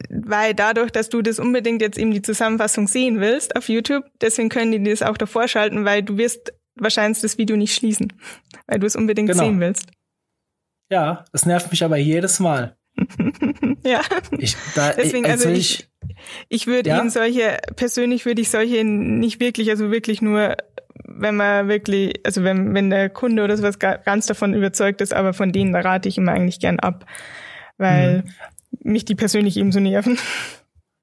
weil 0.10 0.54
dadurch, 0.54 0.92
dass 0.92 1.10
du 1.10 1.22
das 1.22 1.40
unbedingt 1.40 1.82
jetzt 1.82 1.98
eben 1.98 2.12
die 2.12 2.22
Zusammenfassung 2.22 2.88
sehen 2.88 3.20
willst 3.20 3.56
auf 3.56 3.68
YouTube, 3.70 4.06
deswegen 4.22 4.50
können 4.50 4.72
die 4.72 4.90
das 4.90 5.02
auch 5.02 5.18
davor 5.18 5.48
schalten, 5.48 5.86
weil 5.86 6.04
du 6.04 6.18
wirst 6.18 6.54
wahrscheinlich 6.76 7.22
das 7.22 7.38
Video 7.38 7.58
nicht 7.58 7.76
schließen, 7.76 8.14
weil 8.68 8.80
du 8.80 8.88
es 8.88 8.96
unbedingt 8.96 9.30
genau. 9.30 9.44
sehen 9.44 9.60
willst. 9.60 9.88
Ja, 10.90 11.26
das 11.32 11.46
nervt 11.46 11.72
mich 11.72 11.84
aber 11.84 11.98
jedes 11.98 12.40
Mal. 12.40 12.76
ja. 13.86 14.02
Ich, 14.38 14.56
da, 14.76 14.94
Deswegen, 14.94 15.26
also 15.26 15.50
ich, 15.50 15.88
ich 16.50 16.68
würde 16.68 16.90
ja? 16.90 17.00
Ihnen 17.00 17.10
solche, 17.10 17.58
persönlich 17.76 18.26
würde 18.26 18.42
ich 18.42 18.50
solche 18.50 18.84
nicht 18.84 19.40
wirklich, 19.40 19.70
also 19.70 19.92
wirklich 19.92 20.22
nur, 20.22 20.56
wenn 21.06 21.36
man 21.36 21.68
wirklich, 21.68 22.22
also 22.26 22.44
wenn, 22.44 22.74
wenn 22.74 22.90
der 22.90 23.10
Kunde 23.10 23.44
oder 23.44 23.58
sowas 23.58 23.80
ganz 23.80 24.26
davon 24.26 24.54
überzeugt 24.54 25.02
ist, 25.02 25.14
aber 25.14 25.34
von 25.34 25.52
denen 25.52 25.76
rate 25.76 26.10
ich 26.10 26.18
immer 26.18 26.32
eigentlich 26.32 26.60
gern 26.60 26.80
ab, 26.80 27.06
weil 27.78 28.24
mhm. 28.24 28.92
mich 28.92 29.06
die 29.06 29.16
persönlich 29.16 29.58
ebenso 29.58 29.80
nerven. 29.80 30.18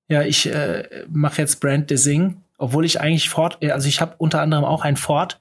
Ja, 0.09 0.23
ich 0.23 0.53
äh, 0.53 1.05
mache 1.09 1.41
jetzt 1.41 1.61
Brand 1.61 1.89
Design, 1.91 2.43
obwohl 2.59 2.85
ich 2.85 3.01
eigentlich 3.01 3.29
Ford, 3.29 3.63
also 3.65 3.89
ich 3.89 4.01
habe 4.01 4.15
unter 4.19 4.41
anderem 4.41 4.65
auch 4.65 4.85
ein 4.85 4.97
Ford, 4.97 5.41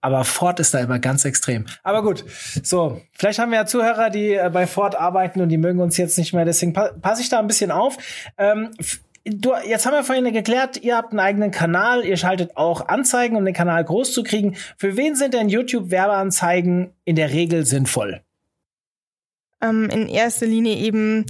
aber 0.00 0.24
Ford 0.24 0.60
ist 0.60 0.74
da 0.74 0.80
immer 0.80 0.98
ganz 0.98 1.24
extrem. 1.24 1.66
Aber 1.82 2.02
gut, 2.02 2.24
so, 2.62 3.00
vielleicht 3.12 3.38
haben 3.38 3.50
wir 3.50 3.58
ja 3.58 3.66
Zuhörer, 3.66 4.10
die 4.10 4.34
äh, 4.34 4.50
bei 4.52 4.66
Ford 4.66 4.94
arbeiten 4.94 5.40
und 5.40 5.48
die 5.48 5.58
mögen 5.58 5.80
uns 5.80 5.96
jetzt 5.96 6.18
nicht 6.18 6.32
mehr, 6.32 6.44
deswegen 6.44 6.72
pa 6.72 6.92
passe 7.00 7.22
ich 7.22 7.28
da 7.28 7.38
ein 7.38 7.46
bisschen 7.46 7.70
auf. 7.70 7.96
Ähm, 8.36 8.70
du, 9.24 9.54
jetzt 9.66 9.86
haben 9.86 9.94
wir 9.94 10.04
vorhin 10.04 10.32
geklärt, 10.32 10.82
ihr 10.82 10.96
habt 10.96 11.10
einen 11.10 11.20
eigenen 11.20 11.50
Kanal, 11.50 12.04
ihr 12.04 12.16
schaltet 12.16 12.56
auch 12.56 12.88
Anzeigen, 12.88 13.36
um 13.36 13.44
den 13.44 13.54
Kanal 13.54 13.84
groß 13.84 14.12
zu 14.12 14.22
kriegen. 14.22 14.56
Für 14.76 14.96
wen 14.96 15.16
sind 15.16 15.34
denn 15.34 15.48
YouTube-Werbeanzeigen 15.48 16.92
in 17.04 17.16
der 17.16 17.32
Regel 17.32 17.66
sinnvoll? 17.66 18.22
Ähm, 19.60 19.88
in 19.90 20.08
erster 20.08 20.46
Linie 20.46 20.76
eben 20.76 21.26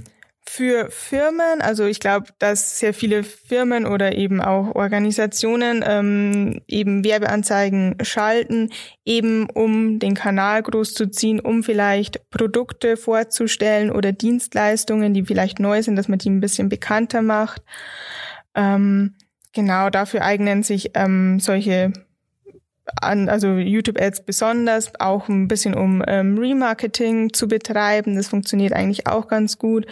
für 0.51 0.89
Firmen, 0.89 1.61
also 1.61 1.85
ich 1.85 1.99
glaube, 1.99 2.29
dass 2.39 2.79
sehr 2.79 2.95
viele 2.95 3.23
Firmen 3.23 3.85
oder 3.85 4.15
eben 4.15 4.41
auch 4.41 4.73
Organisationen 4.73 5.85
ähm, 5.87 6.61
eben 6.67 7.03
Werbeanzeigen 7.03 7.97
schalten, 8.01 8.71
eben 9.05 9.47
um 9.47 9.99
den 9.99 10.15
Kanal 10.15 10.63
groß 10.63 10.95
zu 10.95 11.11
ziehen, 11.11 11.39
um 11.39 11.61
vielleicht 11.61 12.31
Produkte 12.31 12.97
vorzustellen 12.97 13.91
oder 13.91 14.11
Dienstleistungen, 14.11 15.13
die 15.13 15.23
vielleicht 15.23 15.59
neu 15.59 15.83
sind, 15.83 15.95
dass 15.97 16.07
man 16.07 16.17
die 16.17 16.31
ein 16.31 16.41
bisschen 16.41 16.67
bekannter 16.67 17.21
macht. 17.21 17.61
Ähm, 18.55 19.13
genau 19.53 19.91
dafür 19.91 20.23
eignen 20.23 20.63
sich 20.63 20.91
ähm, 20.95 21.39
solche 21.39 21.93
an, 23.01 23.29
also 23.29 23.53
YouTube-Ads 23.55 24.25
besonders, 24.25 24.91
auch 24.99 25.29
ein 25.29 25.47
bisschen 25.47 25.73
um 25.73 26.03
ähm, 26.07 26.37
Remarketing 26.37 27.33
zu 27.33 27.47
betreiben. 27.47 28.15
Das 28.15 28.27
funktioniert 28.27 28.73
eigentlich 28.73 29.07
auch 29.07 29.27
ganz 29.27 29.57
gut, 29.57 29.85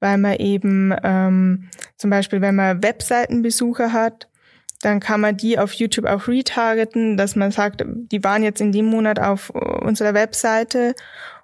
weil 0.00 0.18
man 0.18 0.36
eben 0.36 0.94
ähm, 1.02 1.68
zum 1.96 2.10
Beispiel, 2.10 2.40
wenn 2.40 2.56
man 2.56 2.82
Webseitenbesucher 2.82 3.92
hat, 3.92 4.28
dann 4.80 5.00
kann 5.00 5.20
man 5.20 5.36
die 5.36 5.58
auf 5.58 5.72
YouTube 5.72 6.06
auch 6.06 6.28
retargeten, 6.28 7.16
dass 7.16 7.34
man 7.34 7.50
sagt, 7.50 7.84
die 7.86 8.22
waren 8.22 8.42
jetzt 8.42 8.60
in 8.60 8.72
dem 8.72 8.86
Monat 8.86 9.18
auf 9.18 9.50
unserer 9.50 10.14
Webseite 10.14 10.94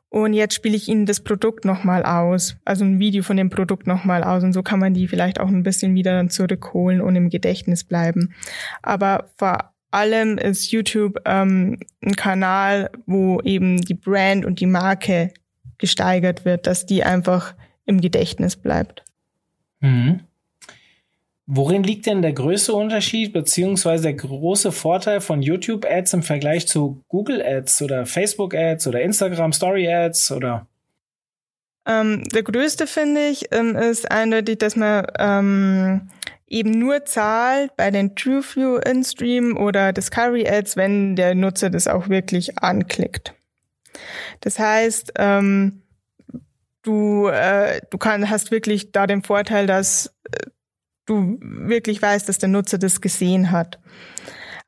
und 0.08 0.32
jetzt 0.32 0.54
spiele 0.54 0.76
ich 0.76 0.88
ihnen 0.88 1.06
das 1.06 1.18
Produkt 1.18 1.64
nochmal 1.64 2.04
aus, 2.04 2.56
also 2.64 2.84
ein 2.84 3.00
Video 3.00 3.24
von 3.24 3.36
dem 3.36 3.50
Produkt 3.50 3.88
nochmal 3.88 4.22
aus 4.22 4.44
und 4.44 4.52
so 4.52 4.62
kann 4.62 4.78
man 4.78 4.94
die 4.94 5.08
vielleicht 5.08 5.40
auch 5.40 5.48
ein 5.48 5.64
bisschen 5.64 5.96
wieder 5.96 6.12
dann 6.12 6.30
zurückholen 6.30 7.00
und 7.00 7.16
im 7.16 7.30
Gedächtnis 7.30 7.82
bleiben. 7.82 8.32
Aber 8.80 9.30
vor 9.36 9.73
allem 9.94 10.38
ist 10.38 10.70
YouTube 10.70 11.20
ähm, 11.24 11.78
ein 12.02 12.16
Kanal, 12.16 12.90
wo 13.06 13.40
eben 13.40 13.80
die 13.80 13.94
Brand 13.94 14.44
und 14.44 14.60
die 14.60 14.66
Marke 14.66 15.32
gesteigert 15.78 16.44
wird, 16.44 16.66
dass 16.66 16.86
die 16.86 17.04
einfach 17.04 17.54
im 17.86 18.00
Gedächtnis 18.00 18.56
bleibt. 18.56 19.04
Mhm. 19.80 20.20
Worin 21.46 21.82
liegt 21.82 22.06
denn 22.06 22.22
der 22.22 22.32
größte 22.32 22.72
Unterschied 22.72 23.34
beziehungsweise 23.34 24.04
der 24.04 24.14
große 24.14 24.72
Vorteil 24.72 25.20
von 25.20 25.42
YouTube-Ads 25.42 26.14
im 26.14 26.22
Vergleich 26.22 26.66
zu 26.66 27.02
Google-Ads 27.08 27.82
oder 27.82 28.06
Facebook-Ads 28.06 28.86
oder 28.86 29.02
Instagram 29.02 29.52
Story-Ads 29.52 30.32
oder? 30.32 30.66
Ähm, 31.86 32.24
der 32.30 32.42
größte 32.42 32.86
finde 32.86 33.28
ich 33.28 33.52
ähm, 33.52 33.76
ist 33.76 34.10
eindeutig, 34.10 34.56
dass 34.58 34.74
man 34.74 35.06
ähm, 35.18 36.08
eben 36.54 36.70
nur 36.70 37.04
zahlt 37.04 37.76
bei 37.76 37.90
den 37.90 38.14
TrueView 38.14 38.76
In-Stream 38.76 39.56
oder 39.56 39.92
Discovery 39.92 40.48
Ads, 40.48 40.76
wenn 40.76 41.16
der 41.16 41.34
Nutzer 41.34 41.68
das 41.68 41.88
auch 41.88 42.08
wirklich 42.08 42.58
anklickt. 42.58 43.34
Das 44.40 44.58
heißt, 44.58 45.14
ähm, 45.16 45.82
du, 46.82 47.26
äh, 47.26 47.80
du 47.90 47.98
kann, 47.98 48.30
hast 48.30 48.52
wirklich 48.52 48.92
da 48.92 49.08
den 49.08 49.22
Vorteil, 49.22 49.66
dass 49.66 50.14
äh, 50.30 50.46
du 51.06 51.38
wirklich 51.40 52.00
weißt, 52.00 52.28
dass 52.28 52.38
der 52.38 52.48
Nutzer 52.48 52.78
das 52.78 53.00
gesehen 53.00 53.50
hat. 53.50 53.80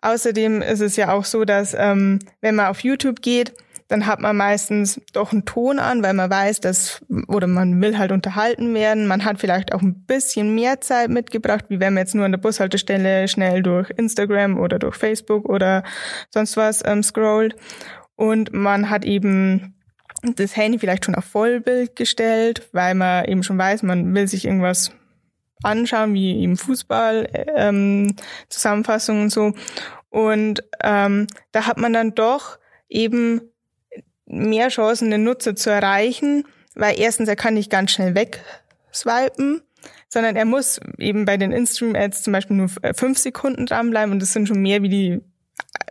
Außerdem 0.02 0.62
ist 0.62 0.80
es 0.80 0.96
ja 0.96 1.12
auch 1.12 1.24
so, 1.24 1.44
dass 1.44 1.72
ähm, 1.74 2.18
wenn 2.40 2.56
man 2.56 2.66
auf 2.66 2.80
YouTube 2.80 3.22
geht, 3.22 3.54
dann 3.88 4.06
hat 4.06 4.20
man 4.20 4.36
meistens 4.36 5.00
doch 5.12 5.32
einen 5.32 5.44
Ton 5.44 5.78
an, 5.78 6.02
weil 6.02 6.14
man 6.14 6.28
weiß, 6.28 6.60
dass, 6.60 7.04
oder 7.28 7.46
man 7.46 7.80
will 7.80 7.98
halt 7.98 8.10
unterhalten 8.10 8.74
werden. 8.74 9.06
Man 9.06 9.24
hat 9.24 9.38
vielleicht 9.38 9.72
auch 9.72 9.82
ein 9.82 10.04
bisschen 10.06 10.54
mehr 10.54 10.80
Zeit 10.80 11.08
mitgebracht, 11.08 11.66
wie 11.68 11.78
wenn 11.78 11.94
man 11.94 12.02
jetzt 12.02 12.14
nur 12.14 12.24
an 12.24 12.32
der 12.32 12.38
Bushaltestelle 12.38 13.28
schnell 13.28 13.62
durch 13.62 13.90
Instagram 13.90 14.58
oder 14.58 14.78
durch 14.78 14.96
Facebook 14.96 15.48
oder 15.48 15.84
sonst 16.30 16.56
was 16.56 16.82
ähm, 16.84 17.02
scrollt. 17.02 17.54
Und 18.16 18.52
man 18.52 18.90
hat 18.90 19.04
eben 19.04 19.74
das 20.22 20.56
Handy 20.56 20.78
vielleicht 20.78 21.04
schon 21.04 21.14
auf 21.14 21.24
Vollbild 21.24 21.94
gestellt, 21.94 22.68
weil 22.72 22.94
man 22.94 23.24
eben 23.26 23.42
schon 23.42 23.58
weiß, 23.58 23.82
man 23.84 24.14
will 24.14 24.26
sich 24.26 24.46
irgendwas 24.46 24.90
anschauen, 25.62 26.14
wie 26.14 26.40
eben 26.40 26.56
Fußball, 26.56 27.28
ähm, 27.54 28.16
Zusammenfassungen 28.48 29.24
und 29.24 29.30
so. 29.30 29.52
Und 30.08 30.64
ähm, 30.82 31.26
da 31.52 31.66
hat 31.66 31.78
man 31.78 31.92
dann 31.92 32.14
doch 32.14 32.58
eben 32.88 33.42
mehr 34.26 34.68
Chancen, 34.68 35.10
den 35.10 35.24
Nutzer 35.24 35.56
zu 35.56 35.70
erreichen, 35.70 36.44
weil 36.74 36.98
erstens, 36.98 37.28
er 37.28 37.36
kann 37.36 37.54
nicht 37.54 37.70
ganz 37.70 37.92
schnell 37.92 38.14
wegswipen, 38.14 39.62
sondern 40.08 40.36
er 40.36 40.44
muss 40.44 40.80
eben 40.98 41.24
bei 41.24 41.36
den 41.36 41.52
In-Stream-Ads 41.52 42.22
zum 42.22 42.32
Beispiel 42.32 42.56
nur 42.56 42.70
äh, 42.82 42.94
fünf 42.94 43.18
Sekunden 43.18 43.66
dranbleiben 43.66 44.12
und 44.12 44.20
das 44.20 44.32
sind 44.32 44.48
schon 44.48 44.62
mehr 44.62 44.82
wie 44.82 44.88
die 44.88 45.20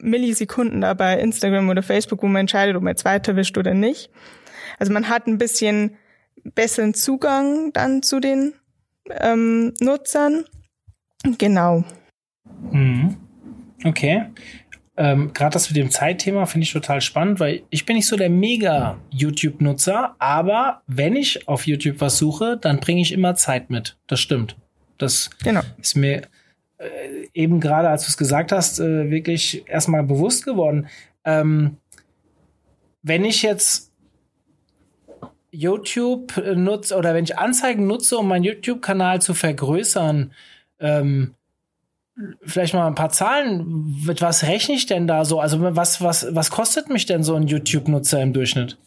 Millisekunden 0.01 0.81
da 0.81 0.93
bei 0.93 1.19
Instagram 1.19 1.69
oder 1.69 1.83
Facebook, 1.83 2.21
wo 2.21 2.27
man 2.27 2.41
entscheidet, 2.41 2.75
ob 2.75 2.83
man 2.83 2.91
jetzt 2.91 3.05
weiterwischt 3.05 3.57
oder 3.57 3.73
nicht. 3.73 4.09
Also 4.79 4.91
man 4.93 5.09
hat 5.09 5.27
ein 5.27 5.37
bisschen 5.37 5.97
besseren 6.43 6.93
Zugang 6.93 7.71
dann 7.73 8.03
zu 8.03 8.19
den 8.19 8.53
ähm, 9.09 9.73
Nutzern. 9.79 10.45
Genau. 11.37 11.83
Mhm. 12.71 13.17
Okay. 13.83 14.25
Ähm, 14.97 15.33
gerade 15.33 15.53
das 15.53 15.69
mit 15.69 15.77
dem 15.77 15.91
Zeitthema 15.91 16.45
finde 16.45 16.63
ich 16.63 16.73
total 16.73 17.01
spannend, 17.01 17.39
weil 17.39 17.63
ich 17.69 17.85
bin 17.85 17.97
nicht 17.97 18.07
so 18.07 18.15
der 18.15 18.29
mega 18.29 18.97
YouTube-Nutzer, 19.11 20.15
aber 20.19 20.81
wenn 20.87 21.15
ich 21.15 21.47
auf 21.47 21.67
YouTube 21.67 21.99
was 21.99 22.17
suche, 22.17 22.57
dann 22.57 22.79
bringe 22.79 23.01
ich 23.01 23.11
immer 23.11 23.35
Zeit 23.35 23.69
mit. 23.69 23.97
Das 24.07 24.21
stimmt. 24.21 24.55
Das 24.97 25.29
genau. 25.43 25.61
ist 25.81 25.95
mir 25.95 26.21
äh, 26.77 27.27
eben 27.33 27.59
gerade, 27.59 27.89
als 27.89 28.03
du 28.03 28.09
es 28.09 28.17
gesagt 28.17 28.53
hast, 28.53 28.79
äh, 28.79 29.09
wirklich 29.09 29.67
erstmal 29.67 30.03
bewusst 30.03 30.45
geworden. 30.45 30.87
Ähm, 31.25 31.77
wenn 33.01 33.25
ich 33.25 33.41
jetzt 33.41 33.91
YouTube 35.51 36.41
nutze 36.55 36.95
oder 36.95 37.13
wenn 37.13 37.23
ich 37.23 37.37
Anzeigen 37.37 37.87
nutze, 37.87 38.17
um 38.17 38.27
meinen 38.27 38.43
YouTube-Kanal 38.43 39.21
zu 39.21 39.33
vergrößern, 39.33 40.31
ähm, 40.79 41.35
vielleicht 42.45 42.73
mal 42.73 42.87
ein 42.87 42.95
paar 42.95 43.09
Zahlen. 43.09 44.03
Mit 44.05 44.21
was 44.21 44.43
rechne 44.43 44.75
ich 44.75 44.85
denn 44.85 45.07
da 45.07 45.25
so? 45.25 45.39
Also 45.39 45.57
was, 45.75 46.01
was, 46.01 46.33
was 46.33 46.51
kostet 46.51 46.89
mich 46.89 47.05
denn 47.05 47.23
so 47.23 47.35
ein 47.35 47.47
YouTube-Nutzer 47.47 48.21
im 48.21 48.33
Durchschnitt? 48.33 48.77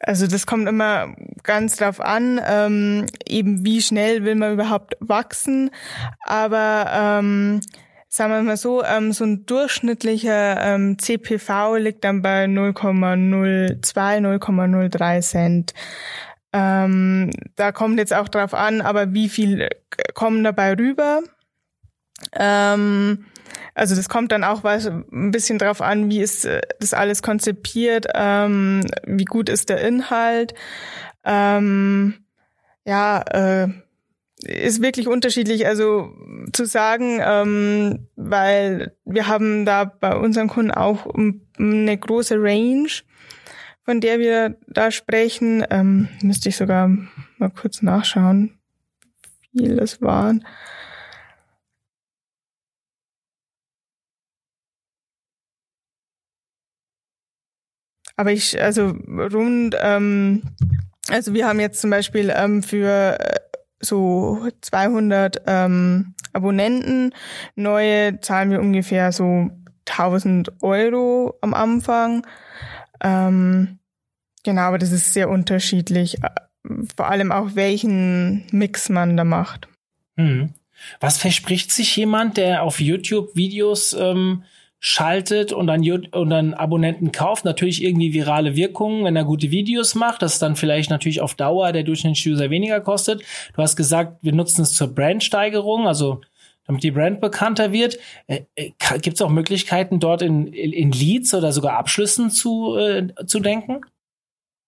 Also 0.00 0.26
das 0.26 0.46
kommt 0.46 0.68
immer 0.68 1.14
ganz 1.44 1.76
drauf 1.76 2.00
an, 2.00 2.40
ähm, 2.44 3.06
eben 3.26 3.64
wie 3.64 3.80
schnell 3.80 4.24
will 4.24 4.34
man 4.34 4.54
überhaupt 4.54 4.96
wachsen. 4.98 5.70
Aber 6.24 6.86
ähm, 6.92 7.60
sagen 8.08 8.32
wir 8.32 8.42
mal 8.42 8.56
so, 8.56 8.82
ähm, 8.82 9.12
so 9.12 9.24
ein 9.24 9.46
durchschnittlicher 9.46 10.60
ähm, 10.60 10.98
CPV 10.98 11.76
liegt 11.76 12.02
dann 12.02 12.20
bei 12.20 12.46
0,02, 12.46 13.80
0,03 13.80 15.20
Cent. 15.20 15.72
Ähm, 16.52 17.30
da 17.54 17.70
kommt 17.70 17.98
jetzt 17.98 18.12
auch 18.12 18.28
drauf 18.28 18.54
an, 18.54 18.80
aber 18.80 19.14
wie 19.14 19.28
viel 19.28 19.68
kommen 20.14 20.42
dabei 20.42 20.74
rüber? 20.74 21.22
Ähm, 22.34 23.26
also 23.74 23.94
das 23.96 24.08
kommt 24.08 24.32
dann 24.32 24.44
auch 24.44 24.64
was, 24.64 24.86
ein 24.86 25.30
bisschen 25.30 25.58
drauf 25.58 25.80
an, 25.80 26.10
wie 26.10 26.20
ist 26.20 26.44
äh, 26.44 26.60
das 26.78 26.94
alles 26.94 27.22
konzipiert, 27.22 28.06
ähm, 28.14 28.82
wie 29.04 29.24
gut 29.24 29.48
ist 29.48 29.68
der 29.68 29.80
Inhalt. 29.80 30.54
Ähm, 31.24 32.14
ja, 32.84 33.22
äh, 33.22 33.68
ist 34.44 34.82
wirklich 34.82 35.06
unterschiedlich, 35.06 35.66
also 35.66 36.12
zu 36.52 36.64
sagen, 36.64 37.20
ähm, 37.22 38.08
weil 38.16 38.96
wir 39.04 39.28
haben 39.28 39.64
da 39.64 39.84
bei 39.84 40.16
unseren 40.16 40.48
Kunden 40.48 40.72
auch 40.72 41.06
eine 41.58 41.96
große 41.96 42.36
Range, 42.38 42.88
von 43.84 44.00
der 44.00 44.18
wir 44.18 44.56
da 44.66 44.90
sprechen. 44.90 45.64
Ähm, 45.70 46.08
müsste 46.22 46.48
ich 46.48 46.56
sogar 46.56 46.88
mal 47.38 47.50
kurz 47.50 47.82
nachschauen, 47.82 48.58
wie 49.52 49.66
viel 49.66 49.76
das 49.76 50.02
waren. 50.02 50.44
Aber 58.16 58.32
ich, 58.32 58.60
also 58.60 58.94
rund, 59.08 59.76
ähm, 59.80 60.42
also 61.08 61.34
wir 61.34 61.46
haben 61.46 61.60
jetzt 61.60 61.80
zum 61.80 61.90
Beispiel 61.90 62.32
ähm, 62.34 62.62
für 62.62 63.18
äh, 63.18 63.40
so 63.80 64.48
200 64.60 65.42
ähm, 65.46 66.14
Abonnenten 66.32 67.14
neue 67.56 68.20
zahlen 68.20 68.50
wir 68.50 68.60
ungefähr 68.60 69.12
so 69.12 69.50
1000 69.88 70.62
Euro 70.62 71.36
am 71.40 71.54
Anfang. 71.54 72.26
Ähm, 73.02 73.78
genau, 74.44 74.62
aber 74.62 74.78
das 74.78 74.92
ist 74.92 75.12
sehr 75.12 75.28
unterschiedlich. 75.28 76.22
Äh, 76.22 76.28
vor 76.96 77.10
allem 77.10 77.32
auch 77.32 77.54
welchen 77.54 78.46
Mix 78.52 78.88
man 78.88 79.16
da 79.16 79.24
macht. 79.24 79.68
Hm. 80.16 80.54
Was 81.00 81.18
verspricht 81.18 81.70
sich 81.70 81.94
jemand, 81.96 82.36
der 82.36 82.62
auf 82.62 82.80
YouTube 82.80 83.34
Videos 83.36 83.92
ähm, 83.92 84.44
schaltet 84.84 85.52
und 85.52 85.68
dann, 85.68 85.88
und 85.88 86.30
dann 86.30 86.54
Abonnenten 86.54 87.12
kauft, 87.12 87.44
natürlich 87.44 87.84
irgendwie 87.84 88.12
virale 88.12 88.56
Wirkungen, 88.56 89.04
wenn 89.04 89.14
er 89.14 89.24
gute 89.24 89.52
Videos 89.52 89.94
macht, 89.94 90.22
das 90.22 90.40
dann 90.40 90.56
vielleicht 90.56 90.90
natürlich 90.90 91.20
auf 91.20 91.36
Dauer 91.36 91.70
der 91.70 91.84
Durchschnittsuser 91.84 92.50
weniger 92.50 92.80
kostet. 92.80 93.22
Du 93.54 93.62
hast 93.62 93.76
gesagt, 93.76 94.18
wir 94.22 94.32
nutzen 94.32 94.62
es 94.62 94.74
zur 94.74 94.88
Brandsteigerung, 94.92 95.86
also 95.86 96.20
damit 96.66 96.82
die 96.82 96.90
Brand 96.90 97.20
bekannter 97.20 97.70
wird. 97.70 97.96
Äh, 98.26 98.40
äh 98.56 98.72
Gibt 98.98 99.14
es 99.14 99.22
auch 99.22 99.30
Möglichkeiten, 99.30 100.00
dort 100.00 100.20
in, 100.20 100.48
in 100.48 100.90
Leads 100.90 101.32
oder 101.32 101.52
sogar 101.52 101.78
Abschlüssen 101.78 102.30
zu, 102.30 102.76
äh, 102.76 103.06
zu 103.24 103.38
denken? 103.38 103.82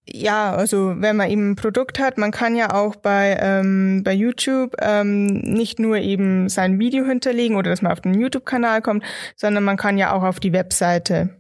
Ja, 0.06 0.54
also 0.54 0.94
wenn 0.98 1.16
man 1.16 1.30
eben 1.30 1.52
ein 1.52 1.56
Produkt 1.56 1.98
hat, 1.98 2.18
man 2.18 2.30
kann 2.30 2.56
ja 2.56 2.74
auch 2.74 2.94
bei, 2.96 3.38
ähm, 3.40 4.02
bei 4.04 4.12
YouTube 4.12 4.74
ähm, 4.80 5.26
nicht 5.38 5.78
nur 5.78 5.96
eben 5.96 6.50
sein 6.50 6.78
Video 6.78 7.06
hinterlegen 7.06 7.56
oder 7.56 7.70
dass 7.70 7.80
man 7.80 7.92
auf 7.92 8.02
den 8.02 8.12
YouTube-Kanal 8.12 8.82
kommt, 8.82 9.02
sondern 9.34 9.64
man 9.64 9.78
kann 9.78 9.96
ja 9.96 10.12
auch 10.12 10.22
auf 10.22 10.40
die 10.40 10.52
Webseite 10.52 11.30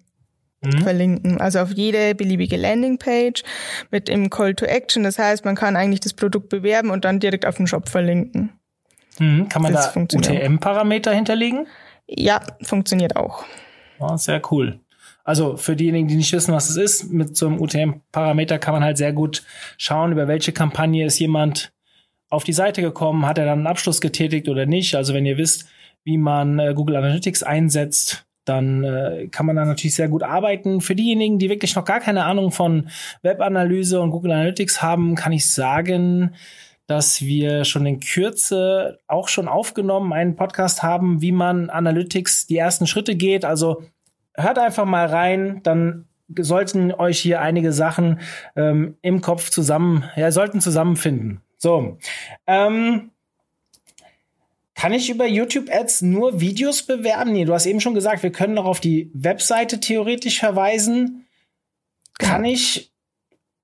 mhm. 0.62 0.78
verlinken. 0.82 1.40
Also 1.40 1.60
auf 1.60 1.72
jede 1.72 2.14
beliebige 2.14 2.56
Landingpage 2.56 3.42
mit 3.90 4.08
dem 4.08 4.30
Call 4.30 4.54
to 4.54 4.64
Action. 4.64 5.04
Das 5.04 5.18
heißt, 5.18 5.44
man 5.44 5.56
kann 5.56 5.76
eigentlich 5.76 6.00
das 6.00 6.14
Produkt 6.14 6.48
bewerben 6.48 6.90
und 6.90 7.04
dann 7.04 7.20
direkt 7.20 7.44
auf 7.44 7.56
den 7.56 7.66
Shop 7.66 7.90
verlinken. 7.90 8.50
Mhm. 9.18 9.48
Kann 9.50 9.60
man 9.60 9.74
das 9.74 9.92
da 9.92 10.00
UTM-Parameter 10.00 11.12
hinterlegen? 11.12 11.66
Ja, 12.06 12.40
funktioniert 12.62 13.16
auch. 13.16 13.44
Oh, 13.98 14.16
sehr 14.16 14.40
cool. 14.50 14.80
Also 15.24 15.56
für 15.56 15.74
diejenigen, 15.74 16.06
die 16.06 16.16
nicht 16.16 16.32
wissen, 16.32 16.54
was 16.54 16.68
es 16.68 16.76
ist, 16.76 17.10
mit 17.10 17.36
so 17.36 17.46
einem 17.46 17.60
UTM-Parameter 17.60 18.58
kann 18.58 18.74
man 18.74 18.84
halt 18.84 18.98
sehr 18.98 19.12
gut 19.12 19.42
schauen, 19.78 20.12
über 20.12 20.28
welche 20.28 20.52
Kampagne 20.52 21.06
ist 21.06 21.18
jemand 21.18 21.72
auf 22.28 22.44
die 22.44 22.52
Seite 22.52 22.82
gekommen, 22.82 23.26
hat 23.26 23.38
er 23.38 23.46
dann 23.46 23.60
einen 23.60 23.66
Abschluss 23.66 24.00
getätigt 24.00 24.48
oder 24.48 24.66
nicht. 24.66 24.94
Also 24.94 25.14
wenn 25.14 25.24
ihr 25.24 25.38
wisst, 25.38 25.66
wie 26.04 26.18
man 26.18 26.58
äh, 26.58 26.74
Google 26.74 26.96
Analytics 26.96 27.42
einsetzt, 27.42 28.26
dann 28.44 28.84
äh, 28.84 29.28
kann 29.28 29.46
man 29.46 29.56
da 29.56 29.64
natürlich 29.64 29.94
sehr 29.94 30.08
gut 30.08 30.22
arbeiten. 30.22 30.82
Für 30.82 30.94
diejenigen, 30.94 31.38
die 31.38 31.48
wirklich 31.48 31.74
noch 31.74 31.84
gar 31.84 32.00
keine 32.00 32.24
Ahnung 32.24 32.50
von 32.50 32.90
Webanalyse 33.22 34.00
und 34.00 34.10
Google 34.10 34.32
Analytics 34.32 34.82
haben, 34.82 35.14
kann 35.14 35.32
ich 35.32 35.50
sagen, 35.50 36.34
dass 36.86 37.22
wir 37.22 37.64
schon 37.64 37.86
in 37.86 38.00
Kürze 38.00 38.98
auch 39.06 39.28
schon 39.28 39.48
aufgenommen 39.48 40.12
einen 40.12 40.36
Podcast 40.36 40.82
haben, 40.82 41.22
wie 41.22 41.32
man 41.32 41.70
Analytics 41.70 42.46
die 42.46 42.58
ersten 42.58 42.86
Schritte 42.86 43.16
geht. 43.16 43.46
Also 43.46 43.82
hört 44.34 44.58
einfach 44.58 44.84
mal 44.84 45.06
rein, 45.06 45.60
dann 45.62 46.06
sollten 46.38 46.92
euch 46.92 47.20
hier 47.20 47.40
einige 47.40 47.72
Sachen 47.72 48.20
ähm, 48.56 48.96
im 49.02 49.20
Kopf 49.20 49.50
zusammen, 49.50 50.04
ja, 50.16 50.30
sollten 50.32 50.60
zusammenfinden. 50.60 51.40
So. 51.58 51.98
Ähm, 52.46 53.10
kann 54.74 54.92
ich 54.92 55.08
über 55.08 55.26
YouTube 55.26 55.70
Ads 55.70 56.02
nur 56.02 56.40
Videos 56.40 56.82
bewerben? 56.82 57.32
Nee, 57.32 57.44
du 57.44 57.54
hast 57.54 57.66
eben 57.66 57.80
schon 57.80 57.94
gesagt, 57.94 58.22
wir 58.22 58.32
können 58.32 58.54
noch 58.54 58.64
auf 58.64 58.80
die 58.80 59.10
Webseite 59.14 59.80
theoretisch 59.80 60.40
verweisen. 60.40 61.26
Kann 62.18 62.44
ich, 62.44 62.92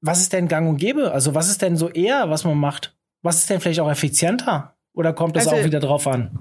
was 0.00 0.20
ist 0.20 0.32
denn 0.32 0.48
gang 0.48 0.68
und 0.68 0.76
gäbe? 0.76 1.12
Also, 1.12 1.34
was 1.34 1.48
ist 1.48 1.62
denn 1.62 1.76
so 1.76 1.88
eher, 1.88 2.30
was 2.30 2.44
man 2.44 2.56
macht? 2.56 2.96
Was 3.22 3.38
ist 3.38 3.50
denn 3.50 3.60
vielleicht 3.60 3.80
auch 3.80 3.90
effizienter? 3.90 4.76
Oder 4.92 5.12
kommt 5.12 5.36
das 5.36 5.46
also, 5.46 5.60
auch 5.60 5.64
wieder 5.64 5.80
drauf 5.80 6.06
an? 6.06 6.38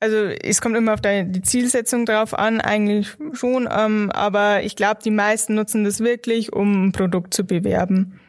Also 0.00 0.16
es 0.16 0.60
kommt 0.60 0.76
immer 0.76 0.94
auf 0.94 1.00
die, 1.00 1.24
die 1.26 1.42
Zielsetzung 1.42 2.06
drauf 2.06 2.36
an, 2.36 2.60
eigentlich 2.60 3.16
schon. 3.32 3.68
Ähm, 3.70 4.10
aber 4.12 4.62
ich 4.62 4.76
glaube, 4.76 5.00
die 5.04 5.10
meisten 5.10 5.54
nutzen 5.54 5.84
das 5.84 6.00
wirklich, 6.00 6.52
um 6.52 6.86
ein 6.86 6.92
Produkt 6.92 7.34
zu 7.34 7.44
bewerben. 7.44 8.20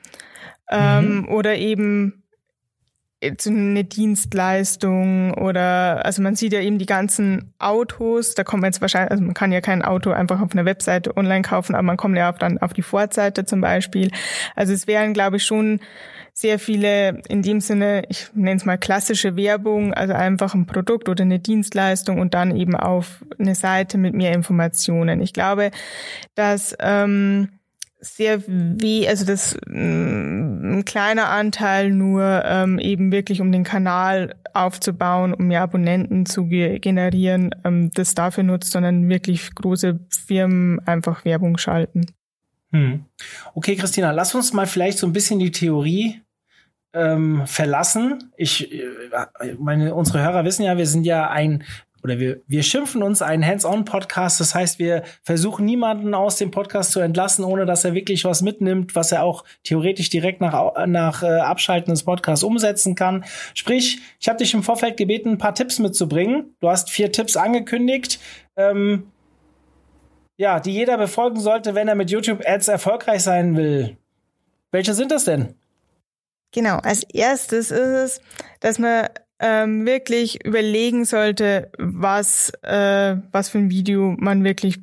Ähm, 0.69 1.19
mhm. 1.19 1.29
Oder 1.29 1.57
eben 1.57 2.24
eine 3.21 3.83
Dienstleistung 3.83 5.33
oder 5.33 6.05
also 6.05 6.21
man 6.21 6.35
sieht 6.35 6.53
ja 6.53 6.59
eben 6.59 6.77
die 6.77 6.85
ganzen 6.85 7.53
Autos, 7.59 8.35
da 8.35 8.43
kommt 8.43 8.61
man 8.61 8.69
jetzt 8.69 8.81
wahrscheinlich, 8.81 9.11
also 9.11 9.23
man 9.23 9.33
kann 9.33 9.51
ja 9.51 9.61
kein 9.61 9.81
Auto 9.81 10.11
einfach 10.11 10.41
auf 10.41 10.51
einer 10.51 10.65
Webseite 10.65 11.15
online 11.17 11.41
kaufen, 11.41 11.75
aber 11.75 11.83
man 11.83 11.97
kommt 11.97 12.17
ja 12.17 12.31
auch 12.31 12.37
dann 12.37 12.57
auf 12.59 12.73
die 12.73 12.83
Vorseite 12.83 13.45
zum 13.45 13.61
Beispiel. 13.61 14.11
Also 14.55 14.73
es 14.73 14.85
wären, 14.85 15.13
glaube 15.13 15.37
ich, 15.37 15.43
schon 15.43 15.79
sehr 16.33 16.59
viele 16.59 17.21
in 17.29 17.41
dem 17.41 17.61
Sinne, 17.61 18.03
ich 18.09 18.27
nenne 18.33 18.57
es 18.57 18.65
mal 18.65 18.77
klassische 18.77 19.37
Werbung, 19.37 19.93
also 19.93 20.13
einfach 20.13 20.53
ein 20.53 20.65
Produkt 20.65 21.07
oder 21.07 21.23
eine 21.23 21.39
Dienstleistung 21.39 22.19
und 22.19 22.33
dann 22.33 22.55
eben 22.55 22.75
auf 22.75 23.23
eine 23.39 23.55
Seite 23.55 23.97
mit 23.97 24.13
mehr 24.13 24.33
Informationen. 24.33 25.21
Ich 25.21 25.31
glaube, 25.31 25.71
dass 26.35 26.75
ähm, 26.81 27.54
sehr 27.99 28.43
weh, 28.47 29.07
also 29.07 29.25
das 29.25 29.57
mm, 29.67 30.79
ein 30.79 30.85
kleiner 30.85 31.29
Anteil 31.29 31.91
nur 31.91 32.43
ähm, 32.45 32.79
eben 32.79 33.11
wirklich 33.11 33.41
um 33.41 33.51
den 33.51 33.63
Kanal 33.63 34.35
aufzubauen, 34.53 35.33
um 35.33 35.47
mehr 35.47 35.61
Abonnenten 35.61 36.25
zu 36.25 36.45
ge 36.45 36.79
generieren, 36.79 37.51
ähm, 37.63 37.91
das 37.93 38.13
dafür 38.13 38.43
nutzt, 38.43 38.71
sondern 38.71 39.09
wirklich 39.09 39.53
große 39.55 39.99
Firmen 40.09 40.79
einfach 40.87 41.25
Werbung 41.25 41.57
schalten. 41.57 42.05
Hm. 42.71 43.05
Okay, 43.53 43.75
Christina, 43.75 44.11
lass 44.11 44.35
uns 44.35 44.53
mal 44.53 44.67
vielleicht 44.67 44.97
so 44.97 45.07
ein 45.07 45.13
bisschen 45.13 45.39
die 45.39 45.51
Theorie 45.51 46.21
ähm, 46.93 47.43
verlassen. 47.45 48.31
Ich 48.37 48.71
äh, 48.73 48.85
meine, 49.59 49.93
unsere 49.93 50.21
Hörer 50.21 50.45
wissen 50.45 50.63
ja, 50.63 50.77
wir 50.77 50.87
sind 50.87 51.05
ja 51.05 51.29
ein 51.29 51.63
oder 52.05 52.19
wir, 52.19 52.39
wir 52.45 52.61
schimpfen 52.61 53.01
uns 53.01 53.23
einen 53.23 53.43
Hands-on-Podcast. 53.43 54.39
Das 54.39 54.53
heißt, 54.53 54.77
wir 54.77 55.01
versuchen 55.23 55.65
niemanden 55.65 56.13
aus 56.13 56.37
dem 56.37 56.51
Podcast 56.51 56.91
zu 56.91 56.99
entlassen, 56.99 57.43
ohne 57.43 57.65
dass 57.65 57.83
er 57.83 57.95
wirklich 57.95 58.25
was 58.25 58.43
mitnimmt, 58.43 58.93
was 58.93 59.11
er 59.11 59.23
auch 59.23 59.43
theoretisch 59.63 60.11
direkt 60.11 60.39
nach, 60.39 60.85
nach 60.85 61.23
äh, 61.23 61.39
Abschalten 61.39 61.91
des 61.91 62.03
Podcasts 62.03 62.43
umsetzen 62.43 62.93
kann. 62.93 63.25
Sprich, 63.55 64.01
ich 64.19 64.29
habe 64.29 64.37
dich 64.37 64.53
im 64.53 64.61
Vorfeld 64.61 64.97
gebeten, 64.97 65.29
ein 65.29 65.37
paar 65.39 65.55
Tipps 65.55 65.79
mitzubringen. 65.79 66.55
Du 66.59 66.69
hast 66.69 66.91
vier 66.91 67.11
Tipps 67.11 67.37
angekündigt. 67.37 68.19
Ähm, 68.55 69.07
ja, 70.37 70.59
die 70.59 70.73
jeder 70.73 70.99
befolgen 70.99 71.39
sollte, 71.39 71.73
wenn 71.73 71.87
er 71.87 71.95
mit 71.95 72.11
YouTube-Ads 72.11 72.67
erfolgreich 72.67 73.23
sein 73.23 73.57
will. 73.57 73.97
Welche 74.71 74.93
sind 74.93 75.09
das 75.09 75.23
denn? 75.23 75.55
Genau, 76.51 76.77
als 76.77 77.01
erstes 77.01 77.71
ist 77.71 77.79
es, 77.79 78.21
dass 78.59 78.77
man 78.77 79.07
ähm, 79.39 79.85
wirklich 79.85 80.45
überlegen 80.45 81.05
sollte, 81.05 81.71
was, 81.77 82.51
äh, 82.61 83.17
was 83.31 83.49
für 83.49 83.57
ein 83.57 83.69
Video 83.69 84.15
man 84.17 84.43
wirklich 84.43 84.79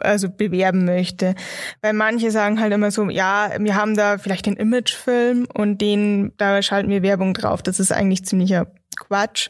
also 0.00 0.28
bewerben 0.28 0.84
möchte. 0.84 1.34
Weil 1.82 1.92
manche 1.92 2.30
sagen 2.30 2.60
halt 2.60 2.72
immer 2.72 2.90
so, 2.90 3.08
ja, 3.10 3.50
wir 3.58 3.74
haben 3.74 3.96
da 3.96 4.18
vielleicht 4.18 4.46
den 4.46 4.56
Imagefilm 4.56 5.46
und 5.52 5.80
den, 5.80 6.32
da 6.36 6.62
schalten 6.62 6.90
wir 6.90 7.02
Werbung 7.02 7.34
drauf. 7.34 7.62
Das 7.62 7.80
ist 7.80 7.92
eigentlich 7.92 8.24
ziemlicher 8.24 8.66
Quatsch, 8.96 9.48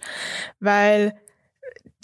weil 0.61 1.15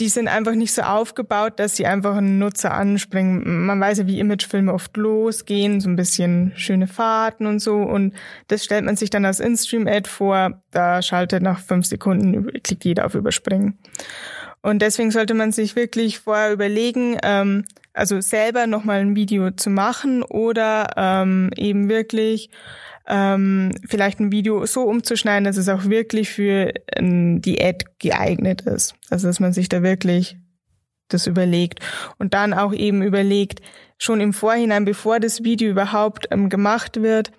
die 0.01 0.09
sind 0.09 0.27
einfach 0.27 0.55
nicht 0.55 0.73
so 0.73 0.83
aufgebaut, 0.83 1.55
dass 1.57 1.77
sie 1.77 1.87
einfach 1.87 2.17
einen 2.17 2.39
Nutzer 2.39 2.75
anspringen. 2.75 3.67
Man 3.67 3.81
weiß 3.81 3.99
ja, 3.99 4.07
wie 4.09 4.19
Imagefilme 4.19 4.73
oft 4.75 4.97
losgehen, 4.97 5.81
so 5.81 5.89
ein 5.89 5.95
bisschen 5.95 6.53
schöne 6.57 6.89
Fahrten 6.89 7.47
und 7.47 7.61
so. 7.61 7.77
Und 7.77 8.13
das 8.49 8.65
stellt 8.65 8.85
man 8.85 8.97
sich 8.97 9.11
dann 9.11 9.25
als 9.25 9.39
In-Stream-Ad 9.39 10.09
vor. 10.09 10.63
Da 10.73 11.01
schaltet 11.01 11.43
nach 11.43 11.61
fünf 11.61 11.87
Sekunden, 11.87 12.51
klickt 12.63 12.85
jeder 12.85 13.07
auf 13.07 13.15
Überspringen. 13.15 13.79
Und 14.63 14.83
deswegen 14.83 15.13
sollte 15.13 15.35
man 15.35 15.53
sich 15.53 15.77
wirklich 15.77 16.21
vorher 16.21 16.53
überlegen, 16.53 17.17
ähm, 17.23 17.65
also 17.93 18.21
selber 18.21 18.67
nochmal 18.67 19.01
ein 19.01 19.15
Video 19.15 19.53
zu 19.53 19.71
machen 19.71 20.25
oder 20.25 20.89
ähm, 20.97 21.51
eben 21.57 21.89
wirklich 21.89 22.51
ähm, 23.07 23.71
vielleicht 23.87 24.21
ein 24.21 24.33
Video 24.33 24.65
so 24.67 24.83
umzuschneiden, 24.83 25.45
dass 25.45 25.57
es 25.57 25.69
auch 25.69 25.85
wirklich 25.85 26.31
für 26.31 26.73
ähm, 26.95 27.41
die 27.43 27.63
Ad 27.63 27.85
geeignet 27.99 28.63
ist. 28.63 28.95
Also 29.11 29.27
dass 29.27 29.41
man 29.41 29.53
sich 29.53 29.69
da 29.69 29.83
wirklich 29.83 30.37
das 31.09 31.27
überlegt 31.27 31.81
und 32.19 32.35
dann 32.35 32.55
auch 32.55 32.73
eben 32.73 33.03
überlegt, 33.03 33.61
schon 33.99 34.21
im 34.21 34.33
Vorhinein, 34.33 34.85
bevor 34.85 35.21
das 35.21 35.45
Video 35.45 35.71
überhaupt 35.71 36.29
ähm, 36.31 36.49
gemacht 36.49 37.01
wird, 37.03 37.31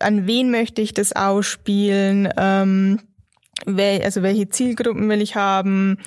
an 0.00 0.26
wen 0.26 0.50
möchte 0.50 0.82
ich 0.82 0.94
das 0.94 1.14
ausspielen, 1.14 2.28
ähm, 2.36 3.00
wel, 3.66 4.02
also 4.02 4.22
welche 4.22 4.48
Zielgruppen 4.48 5.08
will 5.08 5.20
ich 5.20 5.34
haben, 5.34 5.98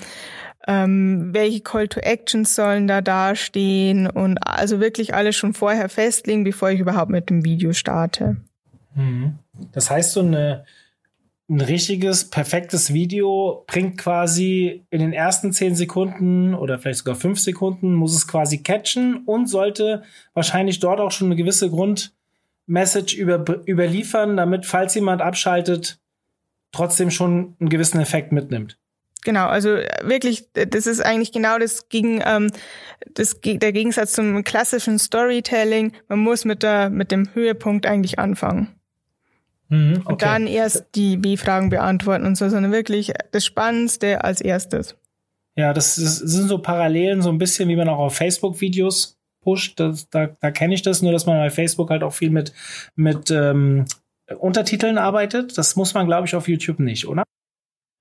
ähm, 0.67 1.34
welche 1.34 1.62
Call 1.62 1.88
to 1.88 2.00
Actions 2.00 2.56
sollen 2.56 2.88
da 2.88 3.02
dastehen 3.02 4.08
und 4.08 4.38
also 4.38 4.80
wirklich 4.80 5.13
alles 5.13 5.36
schon 5.36 5.54
vorher 5.54 5.89
festlegen, 5.89 6.43
bevor 6.43 6.69
ich 6.69 6.80
überhaupt 6.80 7.12
mit 7.12 7.30
dem 7.30 7.43
Video 7.43 7.74
starte. 7.74 8.38
Mhm. 8.95 9.39
Das 9.71 9.89
heißt, 9.89 10.13
so 10.13 10.21
eine, 10.21 10.65
ein 11.49 11.62
richtiges, 11.62 12.30
perfektes 12.30 12.93
Video 12.93 13.65
bringt 13.67 13.97
quasi 13.97 14.86
in 14.89 14.99
den 14.99 15.13
ersten 15.13 15.51
zehn 15.51 15.75
Sekunden 15.75 16.54
oder 16.54 16.80
vielleicht 16.80 16.99
sogar 16.99 17.15
fünf 17.15 17.39
Sekunden, 17.39 17.93
muss 17.93 18.15
es 18.15 18.27
quasi 18.27 18.63
catchen 18.63 19.23
und 19.25 19.47
sollte 19.47 20.04
wahrscheinlich 20.34 20.80
dort 20.80 20.99
auch 20.99 21.12
schon 21.12 21.27
eine 21.27 21.36
gewisse 21.36 21.69
Grundmessage 21.69 23.17
über, 23.17 23.43
überliefern, 23.67 24.38
damit, 24.38 24.65
falls 24.65 24.95
jemand 24.95 25.21
abschaltet, 25.21 25.99
trotzdem 26.71 27.12
schon 27.12 27.56
einen 27.60 27.69
gewissen 27.69 27.99
Effekt 27.99 28.32
mitnimmt. 28.32 28.77
Genau, 29.23 29.47
also 29.47 29.77
wirklich, 30.01 30.47
das 30.54 30.88
ist 30.88 31.01
eigentlich 31.01 31.32
genau 31.32 31.60
das 31.60 31.89
gegen 31.89 32.21
ähm, 32.25 32.49
das 33.13 33.39
der 33.41 33.71
Gegensatz 33.71 34.13
zum 34.13 34.43
klassischen 34.43 34.97
Storytelling. 34.97 35.93
Man 36.08 36.19
muss 36.19 36.43
mit 36.43 36.63
der 36.63 36.89
mit 36.89 37.12
dem 37.12 37.30
Höhepunkt 37.34 37.86
eigentlich 37.86 38.17
anfangen. 38.17 38.69
Mhm, 39.71 40.01
okay. 40.01 40.12
Und 40.12 40.21
dann 40.21 40.47
erst 40.47 40.86
die 40.95 41.15
B-Fragen 41.15 41.69
beantworten 41.69 42.25
und 42.25 42.36
so, 42.36 42.49
sondern 42.49 42.73
wirklich 42.73 43.13
das 43.31 43.45
Spannendste 43.45 44.23
als 44.23 44.41
erstes. 44.41 44.97
Ja, 45.55 45.73
das, 45.73 45.95
das 45.95 46.17
sind 46.17 46.49
so 46.49 46.57
Parallelen, 46.57 47.21
so 47.21 47.29
ein 47.29 47.38
bisschen, 47.38 47.69
wie 47.69 47.75
man 47.77 47.88
auch 47.88 47.99
auf 47.99 48.15
Facebook-Videos 48.15 49.17
pusht. 49.41 49.79
Das, 49.79 50.10
da 50.10 50.27
da 50.39 50.51
kenne 50.51 50.73
ich 50.73 50.81
das, 50.81 51.01
nur 51.01 51.13
dass 51.13 51.25
man 51.25 51.38
bei 51.38 51.49
Facebook 51.49 51.89
halt 51.89 52.03
auch 52.03 52.13
viel 52.13 52.29
mit, 52.31 52.53
mit 52.95 53.31
ähm, 53.31 53.86
Untertiteln 54.38 54.97
arbeitet. 54.97 55.57
Das 55.57 55.77
muss 55.77 55.93
man, 55.93 56.05
glaube 56.05 56.27
ich, 56.27 56.36
auf 56.36 56.49
YouTube 56.49 56.79
nicht, 56.79 57.07
oder? 57.07 57.23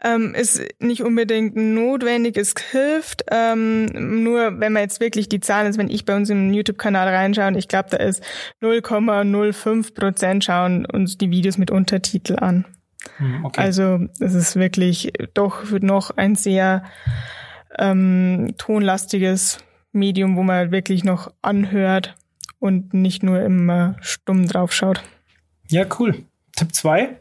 Ähm, 0.03 0.35
ist 0.35 0.63
nicht 0.79 1.03
unbedingt 1.03 1.57
notwendig, 1.57 2.37
es 2.37 2.55
hilft. 2.71 3.25
Ähm, 3.31 3.87
nur 4.23 4.61
wenn 4.61 4.73
man 4.73 4.83
jetzt 4.83 5.01
wirklich 5.01 5.29
die 5.29 5.41
Zahlen, 5.41 5.67
also 5.67 5.79
wenn 5.79 5.91
ich 5.91 6.05
bei 6.05 6.17
uns 6.17 6.31
im 6.31 6.53
YouTube-Kanal 6.53 7.09
reinschaue, 7.09 7.49
und 7.49 7.57
ich 7.57 7.69
glaube, 7.69 7.91
da 7.91 7.99
ist 7.99 8.23
0,05 8.63 9.95
Prozent 9.95 10.45
schauen 10.45 10.87
uns 10.87 11.19
die 11.19 11.31
Videos 11.31 11.59
mit 11.59 11.71
Untertitel 11.71 12.37
an. 12.37 12.65
Hm, 13.17 13.45
okay. 13.45 13.61
Also 13.61 14.01
es 14.19 14.35
ist 14.35 14.57
wirklich 14.57 15.13
doch 15.35 15.65
noch 15.81 16.11
ein 16.17 16.35
sehr 16.35 16.85
ähm, 17.79 18.55
tonlastiges 18.59 19.59
Medium, 19.93 20.37
wo 20.37 20.43
man 20.43 20.71
wirklich 20.71 21.05
noch 21.05 21.33
anhört 21.43 22.17
und 22.59 22.95
nicht 22.95 23.23
nur 23.23 23.41
immer 23.41 23.97
stumm 24.01 24.47
draufschaut. 24.47 25.03
Ja, 25.69 25.85
cool. 25.99 26.25
Tipp 26.57 26.75
2? 26.75 27.17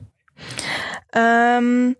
Ähm, 1.13 1.95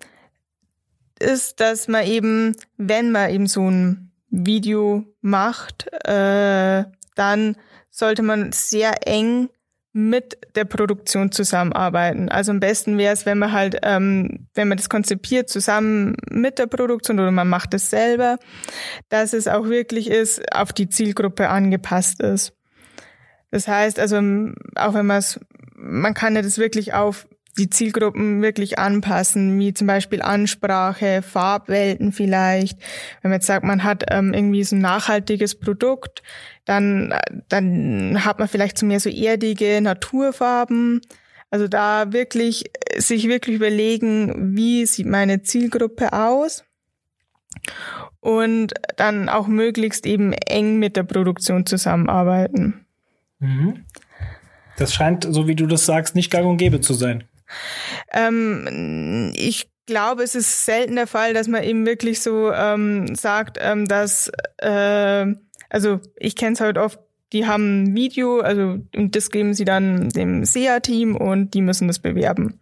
ist, 1.20 1.60
dass 1.60 1.88
man 1.88 2.06
eben, 2.06 2.56
wenn 2.78 3.12
man 3.12 3.30
eben 3.30 3.48
so 3.48 3.70
ein 3.70 4.12
Video 4.30 5.06
macht, 5.22 5.88
äh, 6.06 6.86
dann 7.16 7.56
sollte 7.90 8.22
man 8.22 8.52
sehr 8.52 9.08
eng 9.08 9.50
mit 9.92 10.38
der 10.56 10.66
Produktion 10.66 11.32
zusammenarbeiten. 11.32 12.30
Also 12.30 12.52
am 12.52 12.60
besten 12.60 12.98
wäre 12.98 13.14
es, 13.14 13.26
wenn 13.26 13.40
man 13.40 13.52
halt, 13.52 13.78
ähm, 13.82 14.48
wenn 14.54 14.68
man 14.68 14.78
das 14.78 14.88
konzipiert 14.88 15.50
zusammen 15.50 16.16
mit 16.30 16.60
der 16.60 16.68
Produktion 16.68 17.20
oder 17.20 17.32
man 17.32 17.50
macht 17.50 17.74
es 17.74 17.90
selber, 17.90 18.38
dass 19.10 19.34
es 19.34 19.48
auch 19.48 19.66
wirklich 19.66 20.10
ist, 20.10 20.42
auf 20.54 20.74
die 20.74 20.90
Zielgruppe 20.90 21.50
angepasst 21.50 22.22
ist. 22.22 22.54
Das 23.52 23.68
heißt 23.68 24.00
also, 24.00 24.18
auch 24.76 24.94
wenn 24.94 25.08
man 25.08 25.18
es, 25.18 25.40
man 25.76 26.14
kann 26.14 26.36
ja 26.36 26.44
das 26.44 26.60
wirklich 26.60 26.94
auf 26.94 27.28
die 27.58 27.70
Zielgruppen 27.70 28.42
wirklich 28.42 28.80
anpassen, 28.80 29.60
wie 29.60 29.74
zum 29.74 29.88
Beispiel 29.88 30.22
Ansprache, 30.22 31.22
Farbwelten 31.22 32.12
vielleicht. 32.12 32.80
Wenn 33.22 33.32
man 33.32 33.40
jetzt 33.40 33.48
sagt, 33.48 33.66
man 33.66 33.84
hat 33.84 34.06
ähm, 34.10 34.34
irgendwie 34.34 34.64
so 34.64 34.76
ein 34.76 34.82
nachhaltiges 34.82 35.56
Produkt, 35.56 36.24
dann, 36.66 37.14
dann 37.48 38.24
hat 38.24 38.40
man 38.40 38.48
vielleicht 38.48 38.78
so 38.78 38.86
mehr 38.86 39.00
so 39.00 39.10
erdige 39.10 39.82
Naturfarben. 39.82 41.02
Also 41.50 41.68
da 41.68 42.14
wirklich, 42.14 42.72
sich 42.98 43.28
wirklich 43.28 43.56
überlegen, 43.56 44.56
wie 44.56 44.86
sieht 44.86 45.08
meine 45.08 45.42
Zielgruppe 45.42 46.14
aus? 46.14 46.64
Und 48.20 48.74
dann 48.98 49.30
auch 49.30 49.48
möglichst 49.48 50.06
eben 50.06 50.34
eng 50.34 50.78
mit 50.78 50.96
der 50.96 51.04
Produktion 51.04 51.66
zusammenarbeiten. 51.66 52.86
Mhm. 53.40 53.86
Das 54.78 54.94
scheint, 54.94 55.28
so 55.30 55.48
wie 55.48 55.56
du 55.56 55.66
das 55.66 55.86
sagst, 55.86 56.16
nicht 56.16 56.30
gang 56.32 56.46
und 56.46 56.58
gäbe 56.58 56.80
zu 56.80 56.94
sein. 56.94 57.24
Ähm, 58.12 59.32
ich 59.36 59.70
glaube, 59.86 60.24
es 60.24 60.36
ist 60.36 60.66
selten 60.66 60.96
der 60.96 61.08
Fall, 61.08 61.34
dass 61.34 61.48
man 61.48 61.64
eben 61.64 61.86
wirklich 61.86 62.22
so 62.22 62.52
ähm, 62.52 63.16
sagt, 63.16 63.58
ähm, 63.60 63.88
dass, 63.88 64.32
äh, 64.58 65.26
also 65.70 66.00
ich 66.16 66.36
kenne 66.36 66.54
es 66.54 66.62
halt 66.62 66.78
oft, 66.78 67.00
die 67.34 67.46
haben 67.46 67.84
ein 67.84 67.96
Video, 67.96 68.40
also 68.40 68.80
und 68.96 69.16
das 69.16 69.30
geben 69.30 69.54
sie 69.54 69.66
dann 69.66 70.10
dem 70.10 70.46
SEA-Team 70.46 71.16
und 71.16 71.54
die 71.54 71.62
müssen 71.62 71.88
das 71.88 72.00
bewerben. 72.00 72.60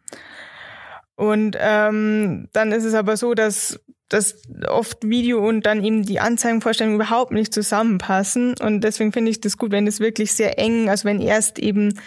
Und 1.15 1.57
ähm, 1.59 2.47
dann 2.53 2.71
ist 2.71 2.83
es 2.83 2.93
aber 2.93 3.17
so, 3.17 3.33
dass 3.33 3.79
dass 4.09 4.41
oft 4.69 5.03
Video 5.03 5.45
und 5.45 5.65
dann 5.65 5.83
eben 5.83 6.05
die 6.05 6.19
Anzeigenvorstellung 6.19 6.95
überhaupt 6.95 7.33
nicht 7.33 7.53
zusammenpassen. 7.53 8.55
Und 8.61 8.81
deswegen 8.81 9.11
finde 9.11 9.31
ich 9.31 9.41
das 9.41 9.57
gut, 9.57 9.71
wenn 9.71 9.85
es 9.85 9.99
wirklich 9.99 10.31
sehr 10.33 10.57
eng, 10.57 10.89
also 10.89 11.05
wenn 11.05 11.19
erst 11.19 11.59
eben 11.59 11.99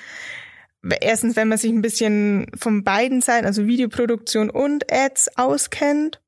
erstens, 1.00 1.36
wenn 1.36 1.48
man 1.48 1.58
sich 1.58 1.70
ein 1.70 1.82
bisschen 1.82 2.46
von 2.58 2.84
beiden 2.84 3.20
Seiten, 3.20 3.46
also 3.46 3.66
Videoproduktion 3.66 4.50
und 4.50 4.90
Ads 4.90 5.36
auskennt 5.36 6.20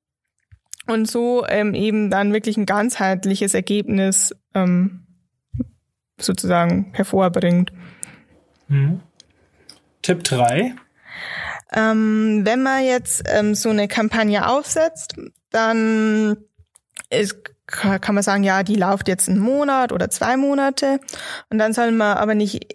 und 0.87 1.11
so 1.11 1.47
ähm, 1.49 1.75
eben 1.75 2.11
dann 2.11 2.33
wirklich 2.33 2.57
ein 2.57 2.67
ganzheitliches 2.67 3.55
Ergebnis 3.55 4.35
ähm, 4.55 5.07
sozusagen 6.19 6.93
hervorbringt. 6.95 7.73
Mhm. 8.69 9.01
Tipp 10.03 10.25
3. 10.25 10.75
Ähm, 11.75 12.43
wenn 12.45 12.63
man 12.63 12.85
jetzt 12.85 13.23
ähm, 13.27 13.55
so 13.55 13.71
eine 13.71 13.89
Kampagne 13.89 14.47
aufsetzt, 14.47 15.15
dann 15.51 16.37
ist, 17.09 17.37
kann 17.67 18.15
man 18.15 18.23
sagen, 18.23 18.43
ja, 18.43 18.63
die 18.63 18.75
läuft 18.75 19.09
jetzt 19.09 19.29
einen 19.29 19.39
Monat 19.39 19.93
oder 19.93 20.11
zwei 20.11 20.37
Monate. 20.37 21.01
Und 21.49 21.59
dann 21.59 21.73
soll 21.73 21.93
man 21.93 22.17
aber 22.17 22.35
nicht 22.35 22.67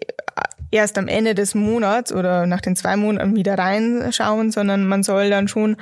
erst 0.70 0.98
am 0.98 1.08
Ende 1.08 1.34
des 1.34 1.54
Monats 1.54 2.12
oder 2.12 2.46
nach 2.46 2.60
den 2.60 2.76
zwei 2.76 2.96
Monaten 2.96 3.36
wieder 3.36 3.58
reinschauen, 3.58 4.50
sondern 4.50 4.86
man 4.86 5.02
soll 5.02 5.30
dann 5.30 5.48
schon 5.48 5.76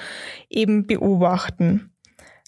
eben 0.48 0.86
beobachten. 0.86 1.90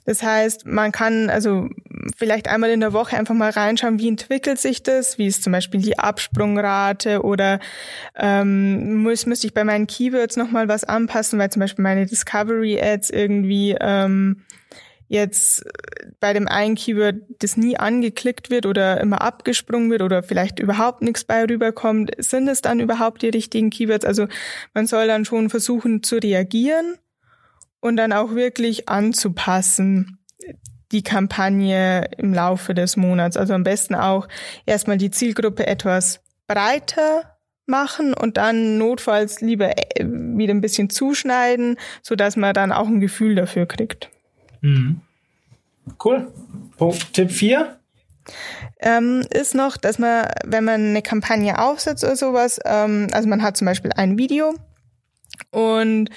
Das 0.08 0.22
heißt, 0.22 0.64
man 0.64 0.90
kann 0.90 1.28
also 1.28 1.68
vielleicht 2.16 2.48
einmal 2.48 2.70
in 2.70 2.80
der 2.80 2.94
Woche 2.94 3.18
einfach 3.18 3.34
mal 3.34 3.50
reinschauen, 3.50 3.98
wie 3.98 4.08
entwickelt 4.08 4.58
sich 4.58 4.82
das, 4.82 5.18
wie 5.18 5.26
ist 5.26 5.42
zum 5.42 5.52
Beispiel 5.52 5.82
die 5.82 5.98
Absprungrate 5.98 7.22
oder 7.22 7.58
ähm, 8.16 9.02
muss, 9.02 9.26
müsste 9.26 9.46
ich 9.46 9.52
bei 9.52 9.64
meinen 9.64 9.86
Keywords 9.86 10.38
nochmal 10.38 10.66
was 10.66 10.84
anpassen, 10.84 11.38
weil 11.38 11.50
zum 11.50 11.60
Beispiel 11.60 11.82
meine 11.82 12.06
Discovery 12.06 12.80
Ads 12.80 13.10
irgendwie 13.10 13.76
ähm, 13.78 14.44
jetzt 15.08 15.64
bei 16.20 16.32
dem 16.32 16.46
einen 16.46 16.74
Keyword 16.74 17.16
das 17.40 17.56
nie 17.56 17.76
angeklickt 17.76 18.50
wird 18.50 18.66
oder 18.66 19.00
immer 19.00 19.22
abgesprungen 19.22 19.90
wird 19.90 20.02
oder 20.02 20.22
vielleicht 20.22 20.58
überhaupt 20.58 21.02
nichts 21.02 21.24
bei 21.24 21.44
rüberkommt, 21.44 22.12
sind 22.18 22.48
es 22.48 22.62
dann 22.62 22.80
überhaupt 22.80 23.22
die 23.22 23.30
richtigen 23.30 23.70
Keywords? 23.70 24.04
Also 24.04 24.28
man 24.74 24.86
soll 24.86 25.06
dann 25.06 25.24
schon 25.24 25.50
versuchen 25.50 26.02
zu 26.02 26.16
reagieren 26.16 26.96
und 27.80 27.96
dann 27.96 28.12
auch 28.12 28.34
wirklich 28.34 28.88
anzupassen 28.88 30.18
die 30.92 31.02
Kampagne 31.02 32.08
im 32.16 32.32
Laufe 32.32 32.74
des 32.74 32.96
Monats. 32.96 33.36
Also 33.36 33.54
am 33.54 33.64
besten 33.64 33.94
auch 33.94 34.28
erstmal 34.66 34.96
die 34.96 35.10
Zielgruppe 35.10 35.66
etwas 35.66 36.20
breiter 36.46 37.36
machen 37.66 38.14
und 38.14 38.38
dann 38.38 38.78
notfalls 38.78 39.40
lieber 39.40 39.70
äh, 39.76 40.04
wieder 40.04 40.54
ein 40.54 40.62
bisschen 40.62 40.88
zuschneiden, 40.88 41.76
so 42.02 42.16
dass 42.16 42.36
man 42.36 42.54
dann 42.54 42.72
auch 42.72 42.88
ein 42.88 43.00
Gefühl 43.00 43.34
dafür 43.34 43.66
kriegt. 43.66 44.10
Mhm. 44.60 45.00
Cool. 46.02 46.32
Punkt 46.76 47.12
Tipp 47.12 47.30
4. 47.30 47.78
Ähm, 48.80 49.24
ist 49.30 49.54
noch, 49.54 49.76
dass 49.76 49.98
man, 49.98 50.28
wenn 50.44 50.64
man 50.64 50.90
eine 50.90 51.02
Kampagne 51.02 51.58
aufsetzt 51.58 52.04
oder 52.04 52.16
sowas, 52.16 52.60
ähm, 52.64 53.08
also 53.12 53.28
man 53.28 53.42
hat 53.42 53.56
zum 53.56 53.66
Beispiel 53.66 53.92
ein 53.92 54.18
Video 54.18 54.54
und 55.50 56.10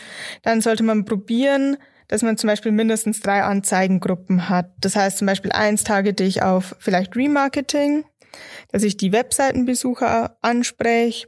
dann 0.44 0.62
sollte 0.62 0.84
man 0.84 1.06
probieren, 1.06 1.78
dass 2.08 2.22
man 2.22 2.38
zum 2.38 2.50
Beispiel 2.50 2.74
mindestens 2.74 3.22
drei 3.22 3.44
Anzeigengruppen 3.44 4.50
hat. 4.50 4.72
Das 4.82 4.96
heißt 4.96 5.20
zum 5.20 5.28
Beispiel 5.28 5.54
eins 5.54 5.84
targete 5.84 6.24
ich 6.24 6.44
auf 6.44 6.76
vielleicht 6.80 7.16
Remarketing, 7.16 8.04
dass 8.72 8.84
ich 8.84 8.98
die 8.98 9.12
Webseitenbesucher 9.12 10.38
anspreche, 10.42 11.28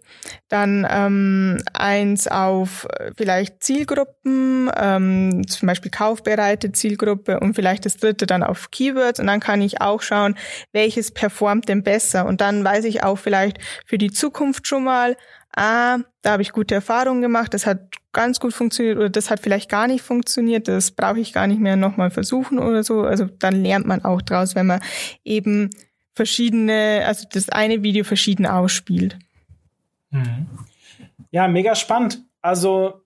dann 0.49 0.87
ähm, 0.89 1.61
eins 1.73 2.27
auf 2.27 2.87
äh, 2.97 3.11
vielleicht 3.15 3.63
Zielgruppen, 3.63 4.71
ähm, 4.75 5.47
zum 5.47 5.67
Beispiel 5.67 5.91
kaufbereite 5.91 6.71
Zielgruppe 6.71 7.39
und 7.39 7.53
vielleicht 7.53 7.85
das 7.85 7.97
dritte 7.97 8.25
dann 8.25 8.43
auf 8.43 8.71
Keywords 8.71 9.19
und 9.19 9.27
dann 9.27 9.39
kann 9.39 9.61
ich 9.61 9.81
auch 9.81 10.01
schauen, 10.01 10.35
welches 10.71 11.11
performt 11.11 11.69
denn 11.69 11.83
besser 11.83 12.25
und 12.25 12.41
dann 12.41 12.63
weiß 12.63 12.85
ich 12.85 13.03
auch 13.03 13.17
vielleicht 13.17 13.59
für 13.85 13.97
die 13.97 14.11
Zukunft 14.11 14.67
schon 14.67 14.83
mal, 14.83 15.15
ah, 15.55 15.99
da 16.21 16.31
habe 16.31 16.41
ich 16.41 16.51
gute 16.51 16.75
Erfahrungen 16.75 17.21
gemacht, 17.21 17.53
das 17.53 17.65
hat 17.65 17.79
ganz 18.13 18.39
gut 18.39 18.53
funktioniert 18.53 18.97
oder 18.97 19.09
das 19.09 19.29
hat 19.29 19.39
vielleicht 19.39 19.69
gar 19.69 19.87
nicht 19.87 20.03
funktioniert, 20.03 20.67
das 20.67 20.91
brauche 20.91 21.19
ich 21.19 21.33
gar 21.33 21.47
nicht 21.47 21.59
mehr 21.59 21.75
nochmal 21.75 22.11
versuchen 22.11 22.59
oder 22.59 22.83
so. 22.83 23.01
Also 23.01 23.25
dann 23.25 23.63
lernt 23.63 23.87
man 23.87 24.05
auch 24.05 24.21
draus, 24.21 24.55
wenn 24.55 24.67
man 24.67 24.81
eben 25.23 25.71
verschiedene, 26.13 27.03
also 27.05 27.27
das 27.31 27.49
eine 27.49 27.83
Video 27.83 28.03
verschieden 28.03 28.45
ausspielt. 28.45 29.17
Mhm. 30.11 30.47
Ja, 31.31 31.47
mega 31.47 31.75
spannend. 31.75 32.21
Also 32.41 33.01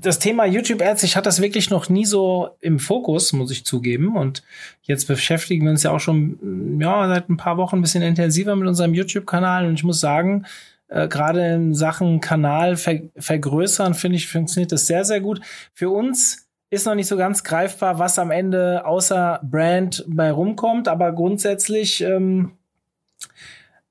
das 0.00 0.18
Thema 0.18 0.44
YouTube 0.44 0.82
Ads, 0.82 1.02
ich 1.04 1.16
hatte 1.16 1.24
das 1.24 1.40
wirklich 1.40 1.70
noch 1.70 1.88
nie 1.88 2.04
so 2.04 2.50
im 2.60 2.78
Fokus, 2.78 3.32
muss 3.32 3.50
ich 3.50 3.64
zugeben. 3.64 4.16
Und 4.16 4.42
jetzt 4.82 5.06
beschäftigen 5.06 5.64
wir 5.64 5.70
uns 5.70 5.82
ja 5.82 5.90
auch 5.90 6.00
schon, 6.00 6.78
ja, 6.80 7.08
seit 7.08 7.28
ein 7.28 7.36
paar 7.36 7.56
Wochen 7.56 7.76
ein 7.76 7.82
bisschen 7.82 8.02
intensiver 8.02 8.54
mit 8.56 8.68
unserem 8.68 8.94
YouTube-Kanal. 8.94 9.66
Und 9.66 9.74
ich 9.74 9.84
muss 9.84 10.00
sagen, 10.00 10.44
äh, 10.88 11.08
gerade 11.08 11.54
in 11.54 11.74
Sachen 11.74 12.20
Kanal 12.20 12.76
ver 12.76 13.00
vergrößern, 13.16 13.94
finde 13.94 14.16
ich, 14.16 14.28
funktioniert 14.28 14.72
das 14.72 14.86
sehr, 14.86 15.04
sehr 15.04 15.20
gut. 15.20 15.40
Für 15.72 15.90
uns 15.90 16.45
ist 16.70 16.86
noch 16.86 16.94
nicht 16.94 17.06
so 17.06 17.16
ganz 17.16 17.44
greifbar, 17.44 17.98
was 17.98 18.18
am 18.18 18.30
Ende 18.30 18.84
außer 18.84 19.40
Brand 19.42 20.04
bei 20.08 20.30
rumkommt, 20.30 20.88
aber 20.88 21.12
grundsätzlich 21.12 22.02
ähm, 22.02 22.52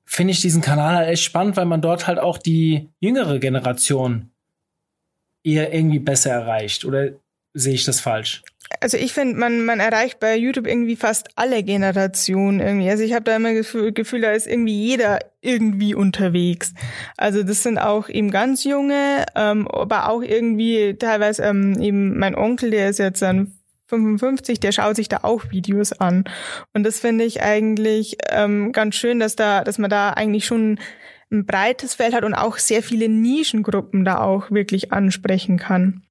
finde 0.04 0.32
ich 0.32 0.40
diesen 0.40 0.62
Kanal 0.62 0.96
halt 0.96 1.08
echt 1.08 1.24
spannend, 1.24 1.56
weil 1.56 1.66
man 1.66 1.80
dort 1.80 2.06
halt 2.06 2.18
auch 2.18 2.38
die 2.38 2.88
jüngere 3.00 3.38
Generation 3.38 4.30
eher 5.42 5.72
irgendwie 5.72 5.98
besser 5.98 6.30
erreicht. 6.30 6.84
Oder 6.84 7.10
sehe 7.54 7.74
ich 7.74 7.84
das 7.84 8.00
falsch? 8.00 8.42
Also 8.80 8.96
ich 8.96 9.12
finde, 9.12 9.36
man, 9.38 9.64
man 9.64 9.80
erreicht 9.80 10.18
bei 10.18 10.36
YouTube 10.36 10.66
irgendwie 10.66 10.96
fast 10.96 11.28
alle 11.36 11.62
Generationen 11.62 12.60
irgendwie. 12.60 12.90
Also 12.90 13.04
ich 13.04 13.12
habe 13.12 13.24
da 13.24 13.36
immer 13.36 13.54
das 13.54 13.72
Gefühl, 13.94 14.20
da 14.20 14.32
ist 14.32 14.46
irgendwie 14.46 14.86
jeder 14.86 15.20
irgendwie 15.40 15.94
unterwegs. 15.94 16.74
Also 17.16 17.42
das 17.42 17.62
sind 17.62 17.78
auch 17.78 18.08
eben 18.08 18.30
ganz 18.30 18.64
junge, 18.64 19.24
ähm, 19.34 19.68
aber 19.68 20.08
auch 20.08 20.22
irgendwie 20.22 20.94
teilweise 20.94 21.44
ähm, 21.44 21.80
eben 21.80 22.18
mein 22.18 22.34
Onkel, 22.34 22.70
der 22.70 22.88
ist 22.90 22.98
jetzt 22.98 23.22
dann 23.22 23.52
55, 23.88 24.58
der 24.58 24.72
schaut 24.72 24.96
sich 24.96 25.08
da 25.08 25.20
auch 25.22 25.50
Videos 25.50 25.92
an. 25.92 26.24
Und 26.74 26.82
das 26.82 26.98
finde 26.98 27.24
ich 27.24 27.42
eigentlich 27.42 28.16
ähm, 28.30 28.72
ganz 28.72 28.96
schön, 28.96 29.20
dass 29.20 29.36
da, 29.36 29.62
dass 29.62 29.78
man 29.78 29.90
da 29.90 30.10
eigentlich 30.10 30.44
schon 30.44 30.80
ein 31.30 31.46
breites 31.46 31.94
Feld 31.94 32.14
hat 32.14 32.24
und 32.24 32.34
auch 32.34 32.58
sehr 32.58 32.82
viele 32.82 33.08
Nischengruppen 33.08 34.04
da 34.04 34.20
auch 34.20 34.50
wirklich 34.50 34.92
ansprechen 34.92 35.56
kann. 35.56 36.02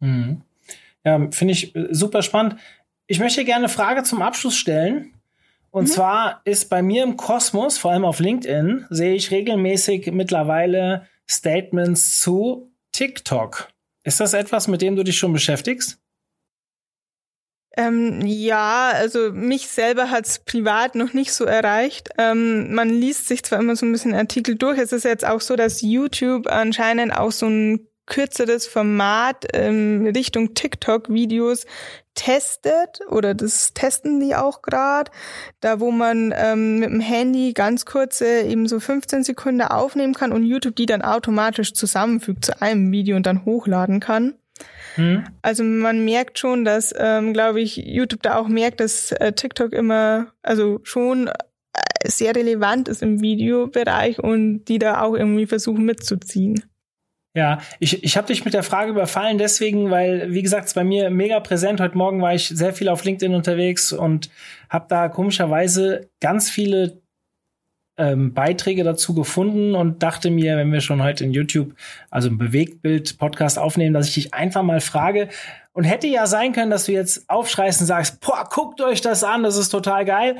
Mhm. 0.00 0.42
Ja, 1.08 1.28
finde 1.30 1.52
ich 1.52 1.74
äh, 1.74 1.88
super 1.90 2.22
spannend. 2.22 2.56
Ich 3.06 3.18
möchte 3.18 3.44
gerne 3.44 3.64
eine 3.64 3.72
Frage 3.72 4.02
zum 4.02 4.20
Abschluss 4.20 4.56
stellen. 4.56 5.14
Und 5.70 5.84
mhm. 5.84 5.92
zwar 5.92 6.40
ist 6.44 6.68
bei 6.68 6.82
mir 6.82 7.02
im 7.02 7.16
Kosmos, 7.16 7.78
vor 7.78 7.92
allem 7.92 8.04
auf 8.04 8.20
LinkedIn, 8.20 8.86
sehe 8.90 9.14
ich 9.14 9.30
regelmäßig 9.30 10.12
mittlerweile 10.12 11.06
Statements 11.28 12.20
zu 12.20 12.70
TikTok. 12.92 13.68
Ist 14.04 14.20
das 14.20 14.34
etwas, 14.34 14.68
mit 14.68 14.82
dem 14.82 14.96
du 14.96 15.02
dich 15.02 15.16
schon 15.16 15.32
beschäftigst? 15.32 15.98
Ähm, 17.76 18.20
ja, 18.26 18.90
also 18.94 19.32
mich 19.32 19.68
selber 19.68 20.10
hat's 20.10 20.40
privat 20.40 20.94
noch 20.94 21.14
nicht 21.14 21.32
so 21.32 21.44
erreicht. 21.44 22.10
Ähm, 22.18 22.74
man 22.74 22.90
liest 22.90 23.28
sich 23.28 23.42
zwar 23.44 23.60
immer 23.60 23.76
so 23.76 23.86
ein 23.86 23.92
bisschen 23.92 24.14
Artikel 24.14 24.56
durch. 24.56 24.78
Es 24.78 24.92
ist 24.92 25.04
jetzt 25.04 25.26
auch 25.26 25.40
so, 25.40 25.56
dass 25.56 25.80
YouTube 25.80 26.48
anscheinend 26.48 27.16
auch 27.16 27.32
so 27.32 27.46
ein 27.46 27.88
kürzeres 28.08 28.66
Format 28.66 29.46
ähm, 29.52 30.10
Richtung 30.14 30.54
TikTok-Videos 30.54 31.66
testet 32.14 33.00
oder 33.08 33.34
das 33.34 33.72
testen 33.74 34.18
die 34.18 34.34
auch 34.34 34.62
gerade, 34.62 35.10
da 35.60 35.78
wo 35.78 35.92
man 35.92 36.34
ähm, 36.36 36.80
mit 36.80 36.90
dem 36.90 37.00
Handy 37.00 37.52
ganz 37.52 37.84
kurze 37.84 38.40
eben 38.40 38.66
so 38.66 38.80
15 38.80 39.22
Sekunden 39.22 39.62
aufnehmen 39.62 40.14
kann 40.14 40.32
und 40.32 40.42
YouTube 40.42 40.74
die 40.74 40.86
dann 40.86 41.02
automatisch 41.02 41.74
zusammenfügt 41.74 42.44
zu 42.44 42.60
einem 42.60 42.90
Video 42.90 43.16
und 43.16 43.24
dann 43.26 43.44
hochladen 43.44 44.00
kann. 44.00 44.34
Hm. 44.96 45.24
Also 45.42 45.62
man 45.62 46.04
merkt 46.04 46.40
schon, 46.40 46.64
dass, 46.64 46.92
ähm, 46.98 47.32
glaube 47.32 47.60
ich, 47.60 47.76
YouTube 47.76 48.22
da 48.22 48.36
auch 48.36 48.48
merkt, 48.48 48.80
dass 48.80 49.12
äh, 49.12 49.32
TikTok 49.32 49.72
immer, 49.72 50.32
also 50.42 50.80
schon 50.82 51.28
äh, 51.28 51.32
sehr 52.04 52.34
relevant 52.34 52.88
ist 52.88 53.02
im 53.02 53.20
Videobereich 53.20 54.18
und 54.18 54.64
die 54.64 54.80
da 54.80 55.02
auch 55.02 55.14
irgendwie 55.14 55.46
versuchen 55.46 55.84
mitzuziehen. 55.84 56.64
Ja, 57.34 57.58
ich, 57.78 58.02
ich 58.02 58.16
habe 58.16 58.26
dich 58.26 58.44
mit 58.44 58.54
der 58.54 58.62
Frage 58.62 58.90
überfallen, 58.90 59.38
deswegen, 59.38 59.90
weil, 59.90 60.32
wie 60.32 60.42
gesagt, 60.42 60.66
es 60.66 60.74
bei 60.74 60.84
mir 60.84 61.10
mega 61.10 61.38
präsent. 61.40 61.80
Heute 61.80 61.96
Morgen 61.96 62.22
war 62.22 62.34
ich 62.34 62.48
sehr 62.48 62.72
viel 62.72 62.88
auf 62.88 63.04
LinkedIn 63.04 63.34
unterwegs 63.34 63.92
und 63.92 64.30
habe 64.70 64.86
da 64.88 65.08
komischerweise 65.08 66.08
ganz 66.20 66.50
viele 66.50 67.02
ähm, 67.98 68.32
Beiträge 68.32 68.82
dazu 68.82 69.14
gefunden 69.14 69.74
und 69.74 70.02
dachte 70.02 70.30
mir, 70.30 70.56
wenn 70.56 70.72
wir 70.72 70.80
schon 70.80 71.02
heute 71.02 71.24
in 71.24 71.32
YouTube, 71.32 71.74
also 72.10 72.28
ein 72.28 72.38
Bewegtbild-Podcast 72.38 73.58
aufnehmen, 73.58 73.92
dass 73.92 74.08
ich 74.08 74.14
dich 74.14 74.34
einfach 74.34 74.62
mal 74.62 74.80
frage. 74.80 75.28
Und 75.72 75.84
hätte 75.84 76.08
ja 76.08 76.26
sein 76.26 76.52
können, 76.52 76.70
dass 76.70 76.86
du 76.86 76.92
jetzt 76.92 77.28
aufschreist 77.28 77.80
und 77.80 77.86
sagst, 77.86 78.20
boah, 78.20 78.48
guckt 78.50 78.80
euch 78.80 79.00
das 79.00 79.22
an, 79.22 79.42
das 79.42 79.56
ist 79.56 79.68
total 79.68 80.04
geil 80.04 80.38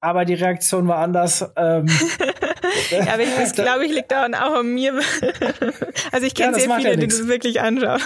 aber 0.00 0.24
die 0.24 0.34
Reaktion 0.34 0.88
war 0.88 0.98
anders. 0.98 1.42
Ähm, 1.56 1.86
ja, 2.90 3.12
aber 3.12 3.22
ich, 3.22 3.34
das 3.38 3.52
glaube 3.52 3.84
ich 3.86 3.92
liegt 3.92 4.10
daran 4.10 4.34
auch 4.34 4.56
an 4.56 4.72
mir. 4.72 4.94
also 6.12 6.26
ich 6.26 6.34
kenne 6.34 6.52
ja, 6.52 6.58
sehr 6.58 6.76
viele, 6.76 6.90
ja 6.90 6.96
die 6.96 7.08
das 7.08 7.28
wirklich 7.28 7.60
anschauen. 7.60 8.00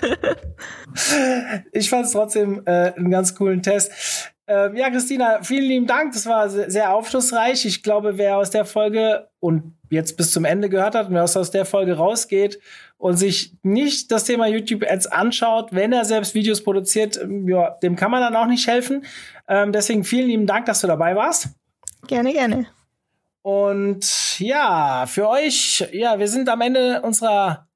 ich 1.73 1.89
fand 1.91 2.07
es 2.07 2.13
trotzdem 2.13 2.63
äh, 2.67 2.93
einen 2.93 3.11
ganz 3.11 3.35
coolen 3.35 3.63
Test. 3.63 4.33
Ähm, 4.47 4.77
ja, 4.77 4.91
Christina, 4.91 5.43
vielen 5.43 5.65
lieben 5.65 5.87
Dank. 5.87 6.13
Das 6.13 6.27
war 6.27 6.51
sehr 6.51 6.93
aufschlussreich. 6.93 7.65
Ich 7.65 7.83
glaube, 7.83 8.19
wer 8.19 8.37
aus 8.37 8.51
der 8.51 8.67
Folge 8.67 9.29
und 9.41 9.75
jetzt 9.89 10.17
bis 10.17 10.33
zum 10.33 10.45
Ende 10.45 10.69
gehört 10.69 10.95
hat 10.95 11.09
und 11.09 11.15
wer 11.15 11.25
aus 11.25 11.51
der 11.51 11.65
Folge 11.65 11.95
rausgeht 11.95 12.61
und 12.99 13.17
sich 13.17 13.55
nicht 13.63 14.11
das 14.11 14.25
Thema 14.25 14.47
YouTube-Ads 14.47 15.07
anschaut, 15.07 15.73
wenn 15.73 15.93
er 15.93 16.05
selbst 16.05 16.35
Videos 16.35 16.63
produziert, 16.63 17.19
ähm, 17.23 17.49
ja, 17.49 17.71
dem 17.83 17.97
kann 17.97 18.11
man 18.11 18.21
dann 18.21 18.37
auch 18.37 18.47
nicht 18.47 18.67
helfen. 18.67 19.07
Ähm, 19.49 19.73
deswegen 19.73 20.05
vielen 20.05 20.29
lieben 20.29 20.47
Dank, 20.47 20.67
dass 20.67 20.83
du 20.83 20.87
dabei 20.87 21.17
warst. 21.17 21.49
Gerne, 22.07 22.33
gerne. 22.33 22.67
Und 23.43 24.41
ja, 24.41 25.05
für 25.07 25.29
euch, 25.29 25.87
ja, 25.93 26.19
wir 26.19 26.29
sind 26.29 26.49
am 26.49 26.63
Ende 26.63 27.03
unserer 27.03 27.67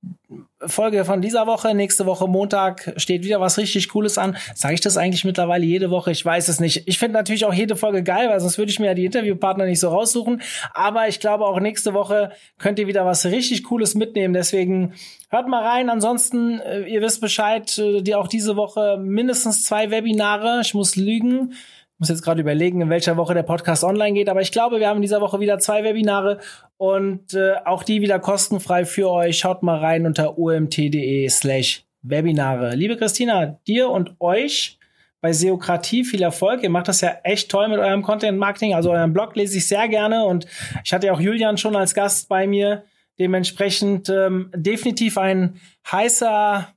Folge 0.67 1.05
von 1.05 1.21
dieser 1.21 1.47
Woche. 1.47 1.75
Nächste 1.75 2.07
Woche 2.07 2.27
Montag 2.27 2.95
steht 2.97 3.23
wieder 3.23 3.41
was 3.41 3.59
richtig 3.59 3.91
Cooles 3.91 4.19
an. 4.19 4.37
Sage 4.55 4.75
ich 4.75 4.81
das 4.81 4.97
eigentlich 4.97 5.27
mittlerweile 5.27 5.65
jede 5.65 5.91
Woche? 5.91 6.11
Ich 6.11 6.25
weiß 6.25 6.49
es 6.49 6.59
nicht. 6.59 6.85
Ich 6.87 6.99
finde 6.99 7.15
natürlich 7.15 7.45
auch 7.45 7.53
jede 7.53 7.77
Folge 7.77 8.03
geil, 8.03 8.31
weil 8.31 8.41
sonst 8.41 8.57
würde 8.57 8.71
ich 8.71 8.81
mir 8.81 8.87
ja 8.87 8.95
die 8.95 9.05
Interviewpartner 9.05 9.67
nicht 9.67 9.81
so 9.81 9.91
raussuchen. 9.91 10.41
Aber 10.73 11.07
ich 11.07 11.21
glaube 11.21 11.45
auch 11.45 11.61
nächste 11.61 11.95
Woche 11.95 12.33
könnt 12.59 12.79
ihr 12.79 12.87
wieder 12.87 13.05
was 13.05 13.27
richtig 13.27 13.65
Cooles 13.65 13.95
mitnehmen. 13.95 14.35
Deswegen 14.35 14.95
hört 15.29 15.49
mal 15.49 15.63
rein. 15.63 15.91
Ansonsten, 15.91 16.61
äh, 16.61 16.85
ihr 16.85 17.03
wisst 17.03 17.21
Bescheid, 17.21 17.77
äh, 17.79 18.01
die 18.01 18.15
auch 18.15 18.29
diese 18.29 18.57
Woche 18.57 18.99
mindestens 18.99 19.65
zwei 19.65 19.91
Webinare. 19.91 20.61
Ich 20.63 20.73
muss 20.73 20.97
lügen 20.97 21.53
muss 21.99 22.09
jetzt 22.09 22.23
gerade 22.23 22.41
überlegen, 22.41 22.81
in 22.81 22.91
welcher 22.91 23.17
Woche 23.17 23.35
der 23.35 23.43
Podcast 23.43 23.85
online 23.85 24.13
geht, 24.13 24.29
aber 24.29 24.41
ich 24.41 24.53
glaube, 24.53 24.79
wir 24.79 24.89
haben 24.89 24.97
in 24.97 25.03
dieser 25.03 25.21
Woche 25.21 25.41
wieder 25.41 25.59
zwei 25.59 25.83
Webinare 25.83 26.39
und 26.77 27.35
äh, 27.35 27.55
auch 27.65 27.83
die 27.83 28.01
wieder 28.01 28.19
kostenfrei 28.21 28.85
für 28.85 29.11
euch. 29.11 29.39
Schaut 29.39 29.63
mal 29.63 29.79
rein 29.79 30.07
unter 30.07 30.39
omt.de 30.39 31.29
slash 31.29 31.85
Webinare. 32.03 32.75
Liebe 32.75 32.97
Christina, 32.97 33.59
dir 33.67 33.91
und 33.91 34.15
euch 34.21 34.79
bei 35.21 35.33
Seokratie. 35.33 36.05
Viel 36.05 36.23
Erfolg. 36.23 36.63
Ihr 36.63 36.71
macht 36.71 36.89
das 36.89 37.01
ja 37.01 37.17
echt 37.25 37.51
toll 37.51 37.69
mit 37.69 37.79
eurem 37.79 38.03
Content 38.03 38.39
Marketing. 38.39 38.75
Also 38.75 38.93
euren 38.93 39.13
Blog 39.13 39.35
lese 39.37 39.59
ich 39.59 39.67
sehr 39.67 39.89
gerne 39.89 40.25
und 40.25 40.47
ich 40.85 40.93
hatte 40.93 41.09
ja 41.09 41.13
auch 41.13 41.21
Julian 41.21 41.59
schon 41.59 41.77
als 41.77 41.95
Gast 41.95 42.29
bei 42.29 42.47
mir. 42.47 42.85
Dementsprechend 43.19 44.09
ähm, 44.09 44.53
definitiv 44.55 45.19
ein 45.19 45.61
heißer, 45.91 46.69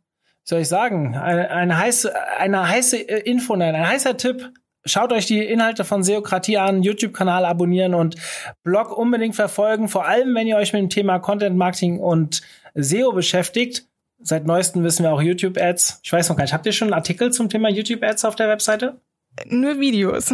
soll 0.43 0.61
ich 0.61 0.67
sagen, 0.67 1.15
eine, 1.15 1.51
eine 1.51 1.77
heiße, 1.77 2.11
eine 2.39 2.67
heiße 2.67 2.97
Info, 2.97 3.55
nein, 3.55 3.75
ein 3.75 3.87
heißer 3.87 4.17
Tipp. 4.17 4.51
Schaut 4.85 5.13
euch 5.13 5.27
die 5.27 5.43
Inhalte 5.43 5.85
von 5.85 6.03
Seokratie 6.03 6.57
an, 6.57 6.81
YouTube-Kanal 6.81 7.45
abonnieren 7.45 7.93
und 7.93 8.15
Blog 8.63 8.97
unbedingt 8.97 9.35
verfolgen. 9.35 9.87
Vor 9.87 10.05
allem, 10.05 10.33
wenn 10.33 10.47
ihr 10.47 10.57
euch 10.57 10.73
mit 10.73 10.81
dem 10.81 10.89
Thema 10.89 11.19
Content 11.19 11.55
Marketing 11.55 11.99
und 11.99 12.41
SEO 12.73 13.11
beschäftigt. 13.11 13.87
Seit 14.23 14.45
neuestem 14.45 14.83
wissen 14.83 15.03
wir 15.03 15.11
auch 15.11 15.21
YouTube-Ads. 15.21 16.01
Ich 16.03 16.13
weiß 16.13 16.29
noch 16.29 16.37
gar 16.37 16.43
nicht, 16.43 16.53
habt 16.53 16.65
ihr 16.65 16.71
schon 16.71 16.87
einen 16.87 16.93
Artikel 16.93 17.31
zum 17.31 17.49
Thema 17.49 17.69
YouTube-Ads 17.69 18.25
auf 18.25 18.35
der 18.35 18.49
Webseite? 18.49 19.01
Nur 19.47 19.79
Videos. 19.79 20.31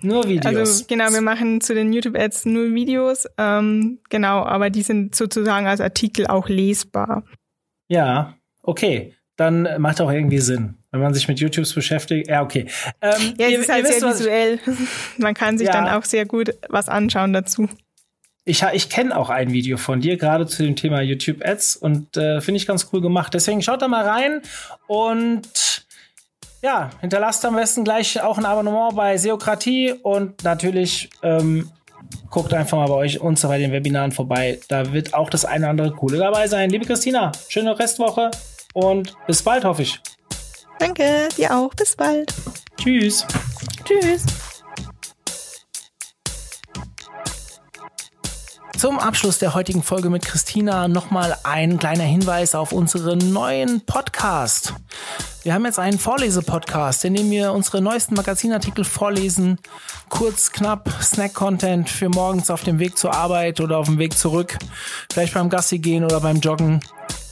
Nur 0.00 0.28
Videos. 0.28 0.46
Also 0.46 0.84
genau, 0.86 1.12
wir 1.12 1.20
machen 1.20 1.60
zu 1.60 1.74
den 1.74 1.92
YouTube-Ads 1.92 2.46
nur 2.46 2.72
Videos. 2.74 3.26
Ähm, 3.36 3.98
genau, 4.08 4.44
aber 4.44 4.70
die 4.70 4.82
sind 4.82 5.14
sozusagen 5.14 5.66
als 5.66 5.80
Artikel 5.80 6.26
auch 6.26 6.48
lesbar. 6.48 7.24
Ja, 7.88 8.34
okay. 8.62 9.14
Dann 9.36 9.68
macht 9.78 10.00
auch 10.00 10.10
irgendwie 10.10 10.38
Sinn, 10.38 10.77
wenn 10.90 11.00
man 11.00 11.14
sich 11.14 11.28
mit 11.28 11.40
YouTubes 11.40 11.74
beschäftigt. 11.74 12.28
Ja, 12.28 12.42
okay. 12.42 12.66
Ähm, 13.02 13.34
ja, 13.38 13.46
es 13.46 13.52
ihr, 13.52 13.60
ist 13.60 13.68
halt 13.68 13.86
sehr 13.86 14.08
visuell. 14.08 14.58
Man 15.18 15.34
kann 15.34 15.58
sich 15.58 15.66
ja. 15.66 15.72
dann 15.72 15.88
auch 15.88 16.04
sehr 16.04 16.24
gut 16.24 16.54
was 16.68 16.88
anschauen 16.88 17.32
dazu. 17.32 17.68
Ich, 18.44 18.62
ich 18.72 18.88
kenne 18.88 19.14
auch 19.14 19.28
ein 19.28 19.52
Video 19.52 19.76
von 19.76 20.00
dir, 20.00 20.16
gerade 20.16 20.46
zu 20.46 20.62
dem 20.62 20.74
Thema 20.74 21.02
YouTube 21.02 21.44
Ads 21.44 21.76
und 21.76 22.16
äh, 22.16 22.40
finde 22.40 22.56
ich 22.56 22.66
ganz 22.66 22.88
cool 22.92 23.02
gemacht. 23.02 23.34
Deswegen 23.34 23.60
schaut 23.60 23.82
da 23.82 23.88
mal 23.88 24.06
rein 24.06 24.40
und 24.86 25.84
ja, 26.62 26.90
hinterlasst 27.00 27.44
am 27.44 27.56
besten 27.56 27.84
gleich 27.84 28.20
auch 28.22 28.38
ein 28.38 28.46
Abonnement 28.46 28.96
bei 28.96 29.18
Seokratie 29.18 29.92
und 29.92 30.42
natürlich 30.44 31.10
ähm, 31.22 31.70
guckt 32.30 32.54
einfach 32.54 32.78
mal 32.78 32.88
bei 32.88 32.94
euch 32.94 33.20
uns 33.20 33.42
bei 33.42 33.58
den 33.58 33.70
Webinaren 33.70 34.12
vorbei. 34.12 34.58
Da 34.68 34.94
wird 34.94 35.12
auch 35.12 35.28
das 35.28 35.44
eine 35.44 35.66
oder 35.66 35.70
andere 35.70 35.92
Coole 35.92 36.16
dabei 36.16 36.48
sein. 36.48 36.70
Liebe 36.70 36.86
Christina, 36.86 37.32
schöne 37.50 37.78
Restwoche 37.78 38.30
und 38.72 39.14
bis 39.26 39.42
bald, 39.42 39.64
hoffe 39.64 39.82
ich. 39.82 40.00
Danke, 40.78 41.28
dir 41.36 41.56
auch. 41.56 41.74
Bis 41.74 41.96
bald. 41.96 42.34
Tschüss. 42.76 43.26
Tschüss. 43.84 44.24
Zum 48.78 49.00
Abschluss 49.00 49.38
der 49.38 49.54
heutigen 49.54 49.82
Folge 49.82 50.08
mit 50.08 50.24
Christina 50.24 50.86
nochmal 50.86 51.36
ein 51.42 51.80
kleiner 51.80 52.04
Hinweis 52.04 52.54
auf 52.54 52.70
unseren 52.70 53.32
neuen 53.32 53.80
Podcast. 53.84 54.72
Wir 55.42 55.52
haben 55.52 55.64
jetzt 55.64 55.80
einen 55.80 55.98
Vorlese-Podcast, 55.98 57.04
in 57.04 57.14
dem 57.14 57.28
wir 57.28 57.52
unsere 57.52 57.80
neuesten 57.80 58.14
Magazinartikel 58.14 58.84
vorlesen. 58.84 59.58
Kurz, 60.08 60.52
knapp, 60.52 60.90
Snack-Content 61.02 61.90
für 61.90 62.08
morgens 62.08 62.50
auf 62.50 62.62
dem 62.62 62.78
Weg 62.78 62.96
zur 62.96 63.14
Arbeit 63.14 63.60
oder 63.60 63.78
auf 63.78 63.86
dem 63.86 63.98
Weg 63.98 64.16
zurück. 64.16 64.56
Vielleicht 65.12 65.34
beim 65.34 65.50
Gassi 65.50 65.78
gehen 65.80 66.04
oder 66.04 66.20
beim 66.20 66.38
Joggen. 66.38 66.80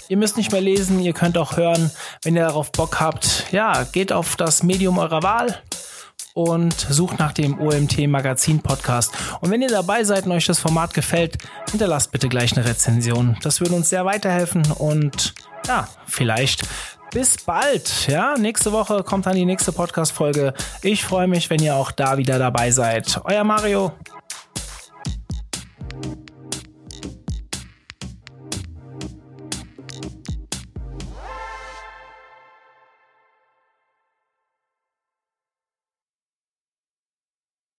Ihr 0.08 0.16
müsst 0.16 0.36
nicht 0.36 0.52
mehr 0.52 0.60
lesen, 0.60 1.00
ihr 1.00 1.12
könnt 1.12 1.36
auch 1.36 1.56
hören, 1.56 1.90
wenn 2.22 2.36
ihr 2.36 2.44
darauf 2.44 2.70
Bock 2.70 3.00
habt. 3.00 3.46
Ja, 3.50 3.84
geht 3.84 4.12
auf 4.12 4.36
das 4.36 4.62
Medium 4.62 4.98
eurer 4.98 5.22
Wahl 5.22 5.60
und 6.34 6.74
sucht 6.74 7.18
nach 7.18 7.32
dem 7.32 7.58
OMT 7.60 8.06
Magazin 8.06 8.60
Podcast. 8.60 9.12
Und 9.40 9.50
wenn 9.50 9.62
ihr 9.62 9.68
dabei 9.68 10.04
seid 10.04 10.26
und 10.26 10.32
euch 10.32 10.46
das 10.46 10.60
Format 10.60 10.94
gefällt, 10.94 11.38
hinterlasst 11.70 12.12
bitte 12.12 12.28
gleich 12.28 12.56
eine 12.56 12.68
Rezension. 12.68 13.36
Das 13.42 13.60
würde 13.60 13.74
uns 13.74 13.88
sehr 13.88 14.04
weiterhelfen 14.04 14.70
und 14.72 15.34
ja, 15.66 15.88
vielleicht 16.06 16.62
bis 17.12 17.38
bald. 17.38 18.06
Ja, 18.08 18.36
nächste 18.36 18.72
Woche 18.72 19.02
kommt 19.02 19.26
dann 19.26 19.34
die 19.34 19.46
nächste 19.46 19.72
Podcast 19.72 20.12
Folge. 20.12 20.52
Ich 20.82 21.04
freue 21.04 21.26
mich, 21.26 21.50
wenn 21.50 21.62
ihr 21.62 21.74
auch 21.74 21.90
da 21.90 22.18
wieder 22.18 22.38
dabei 22.38 22.70
seid. 22.70 23.20
Euer 23.24 23.42
Mario. 23.42 23.92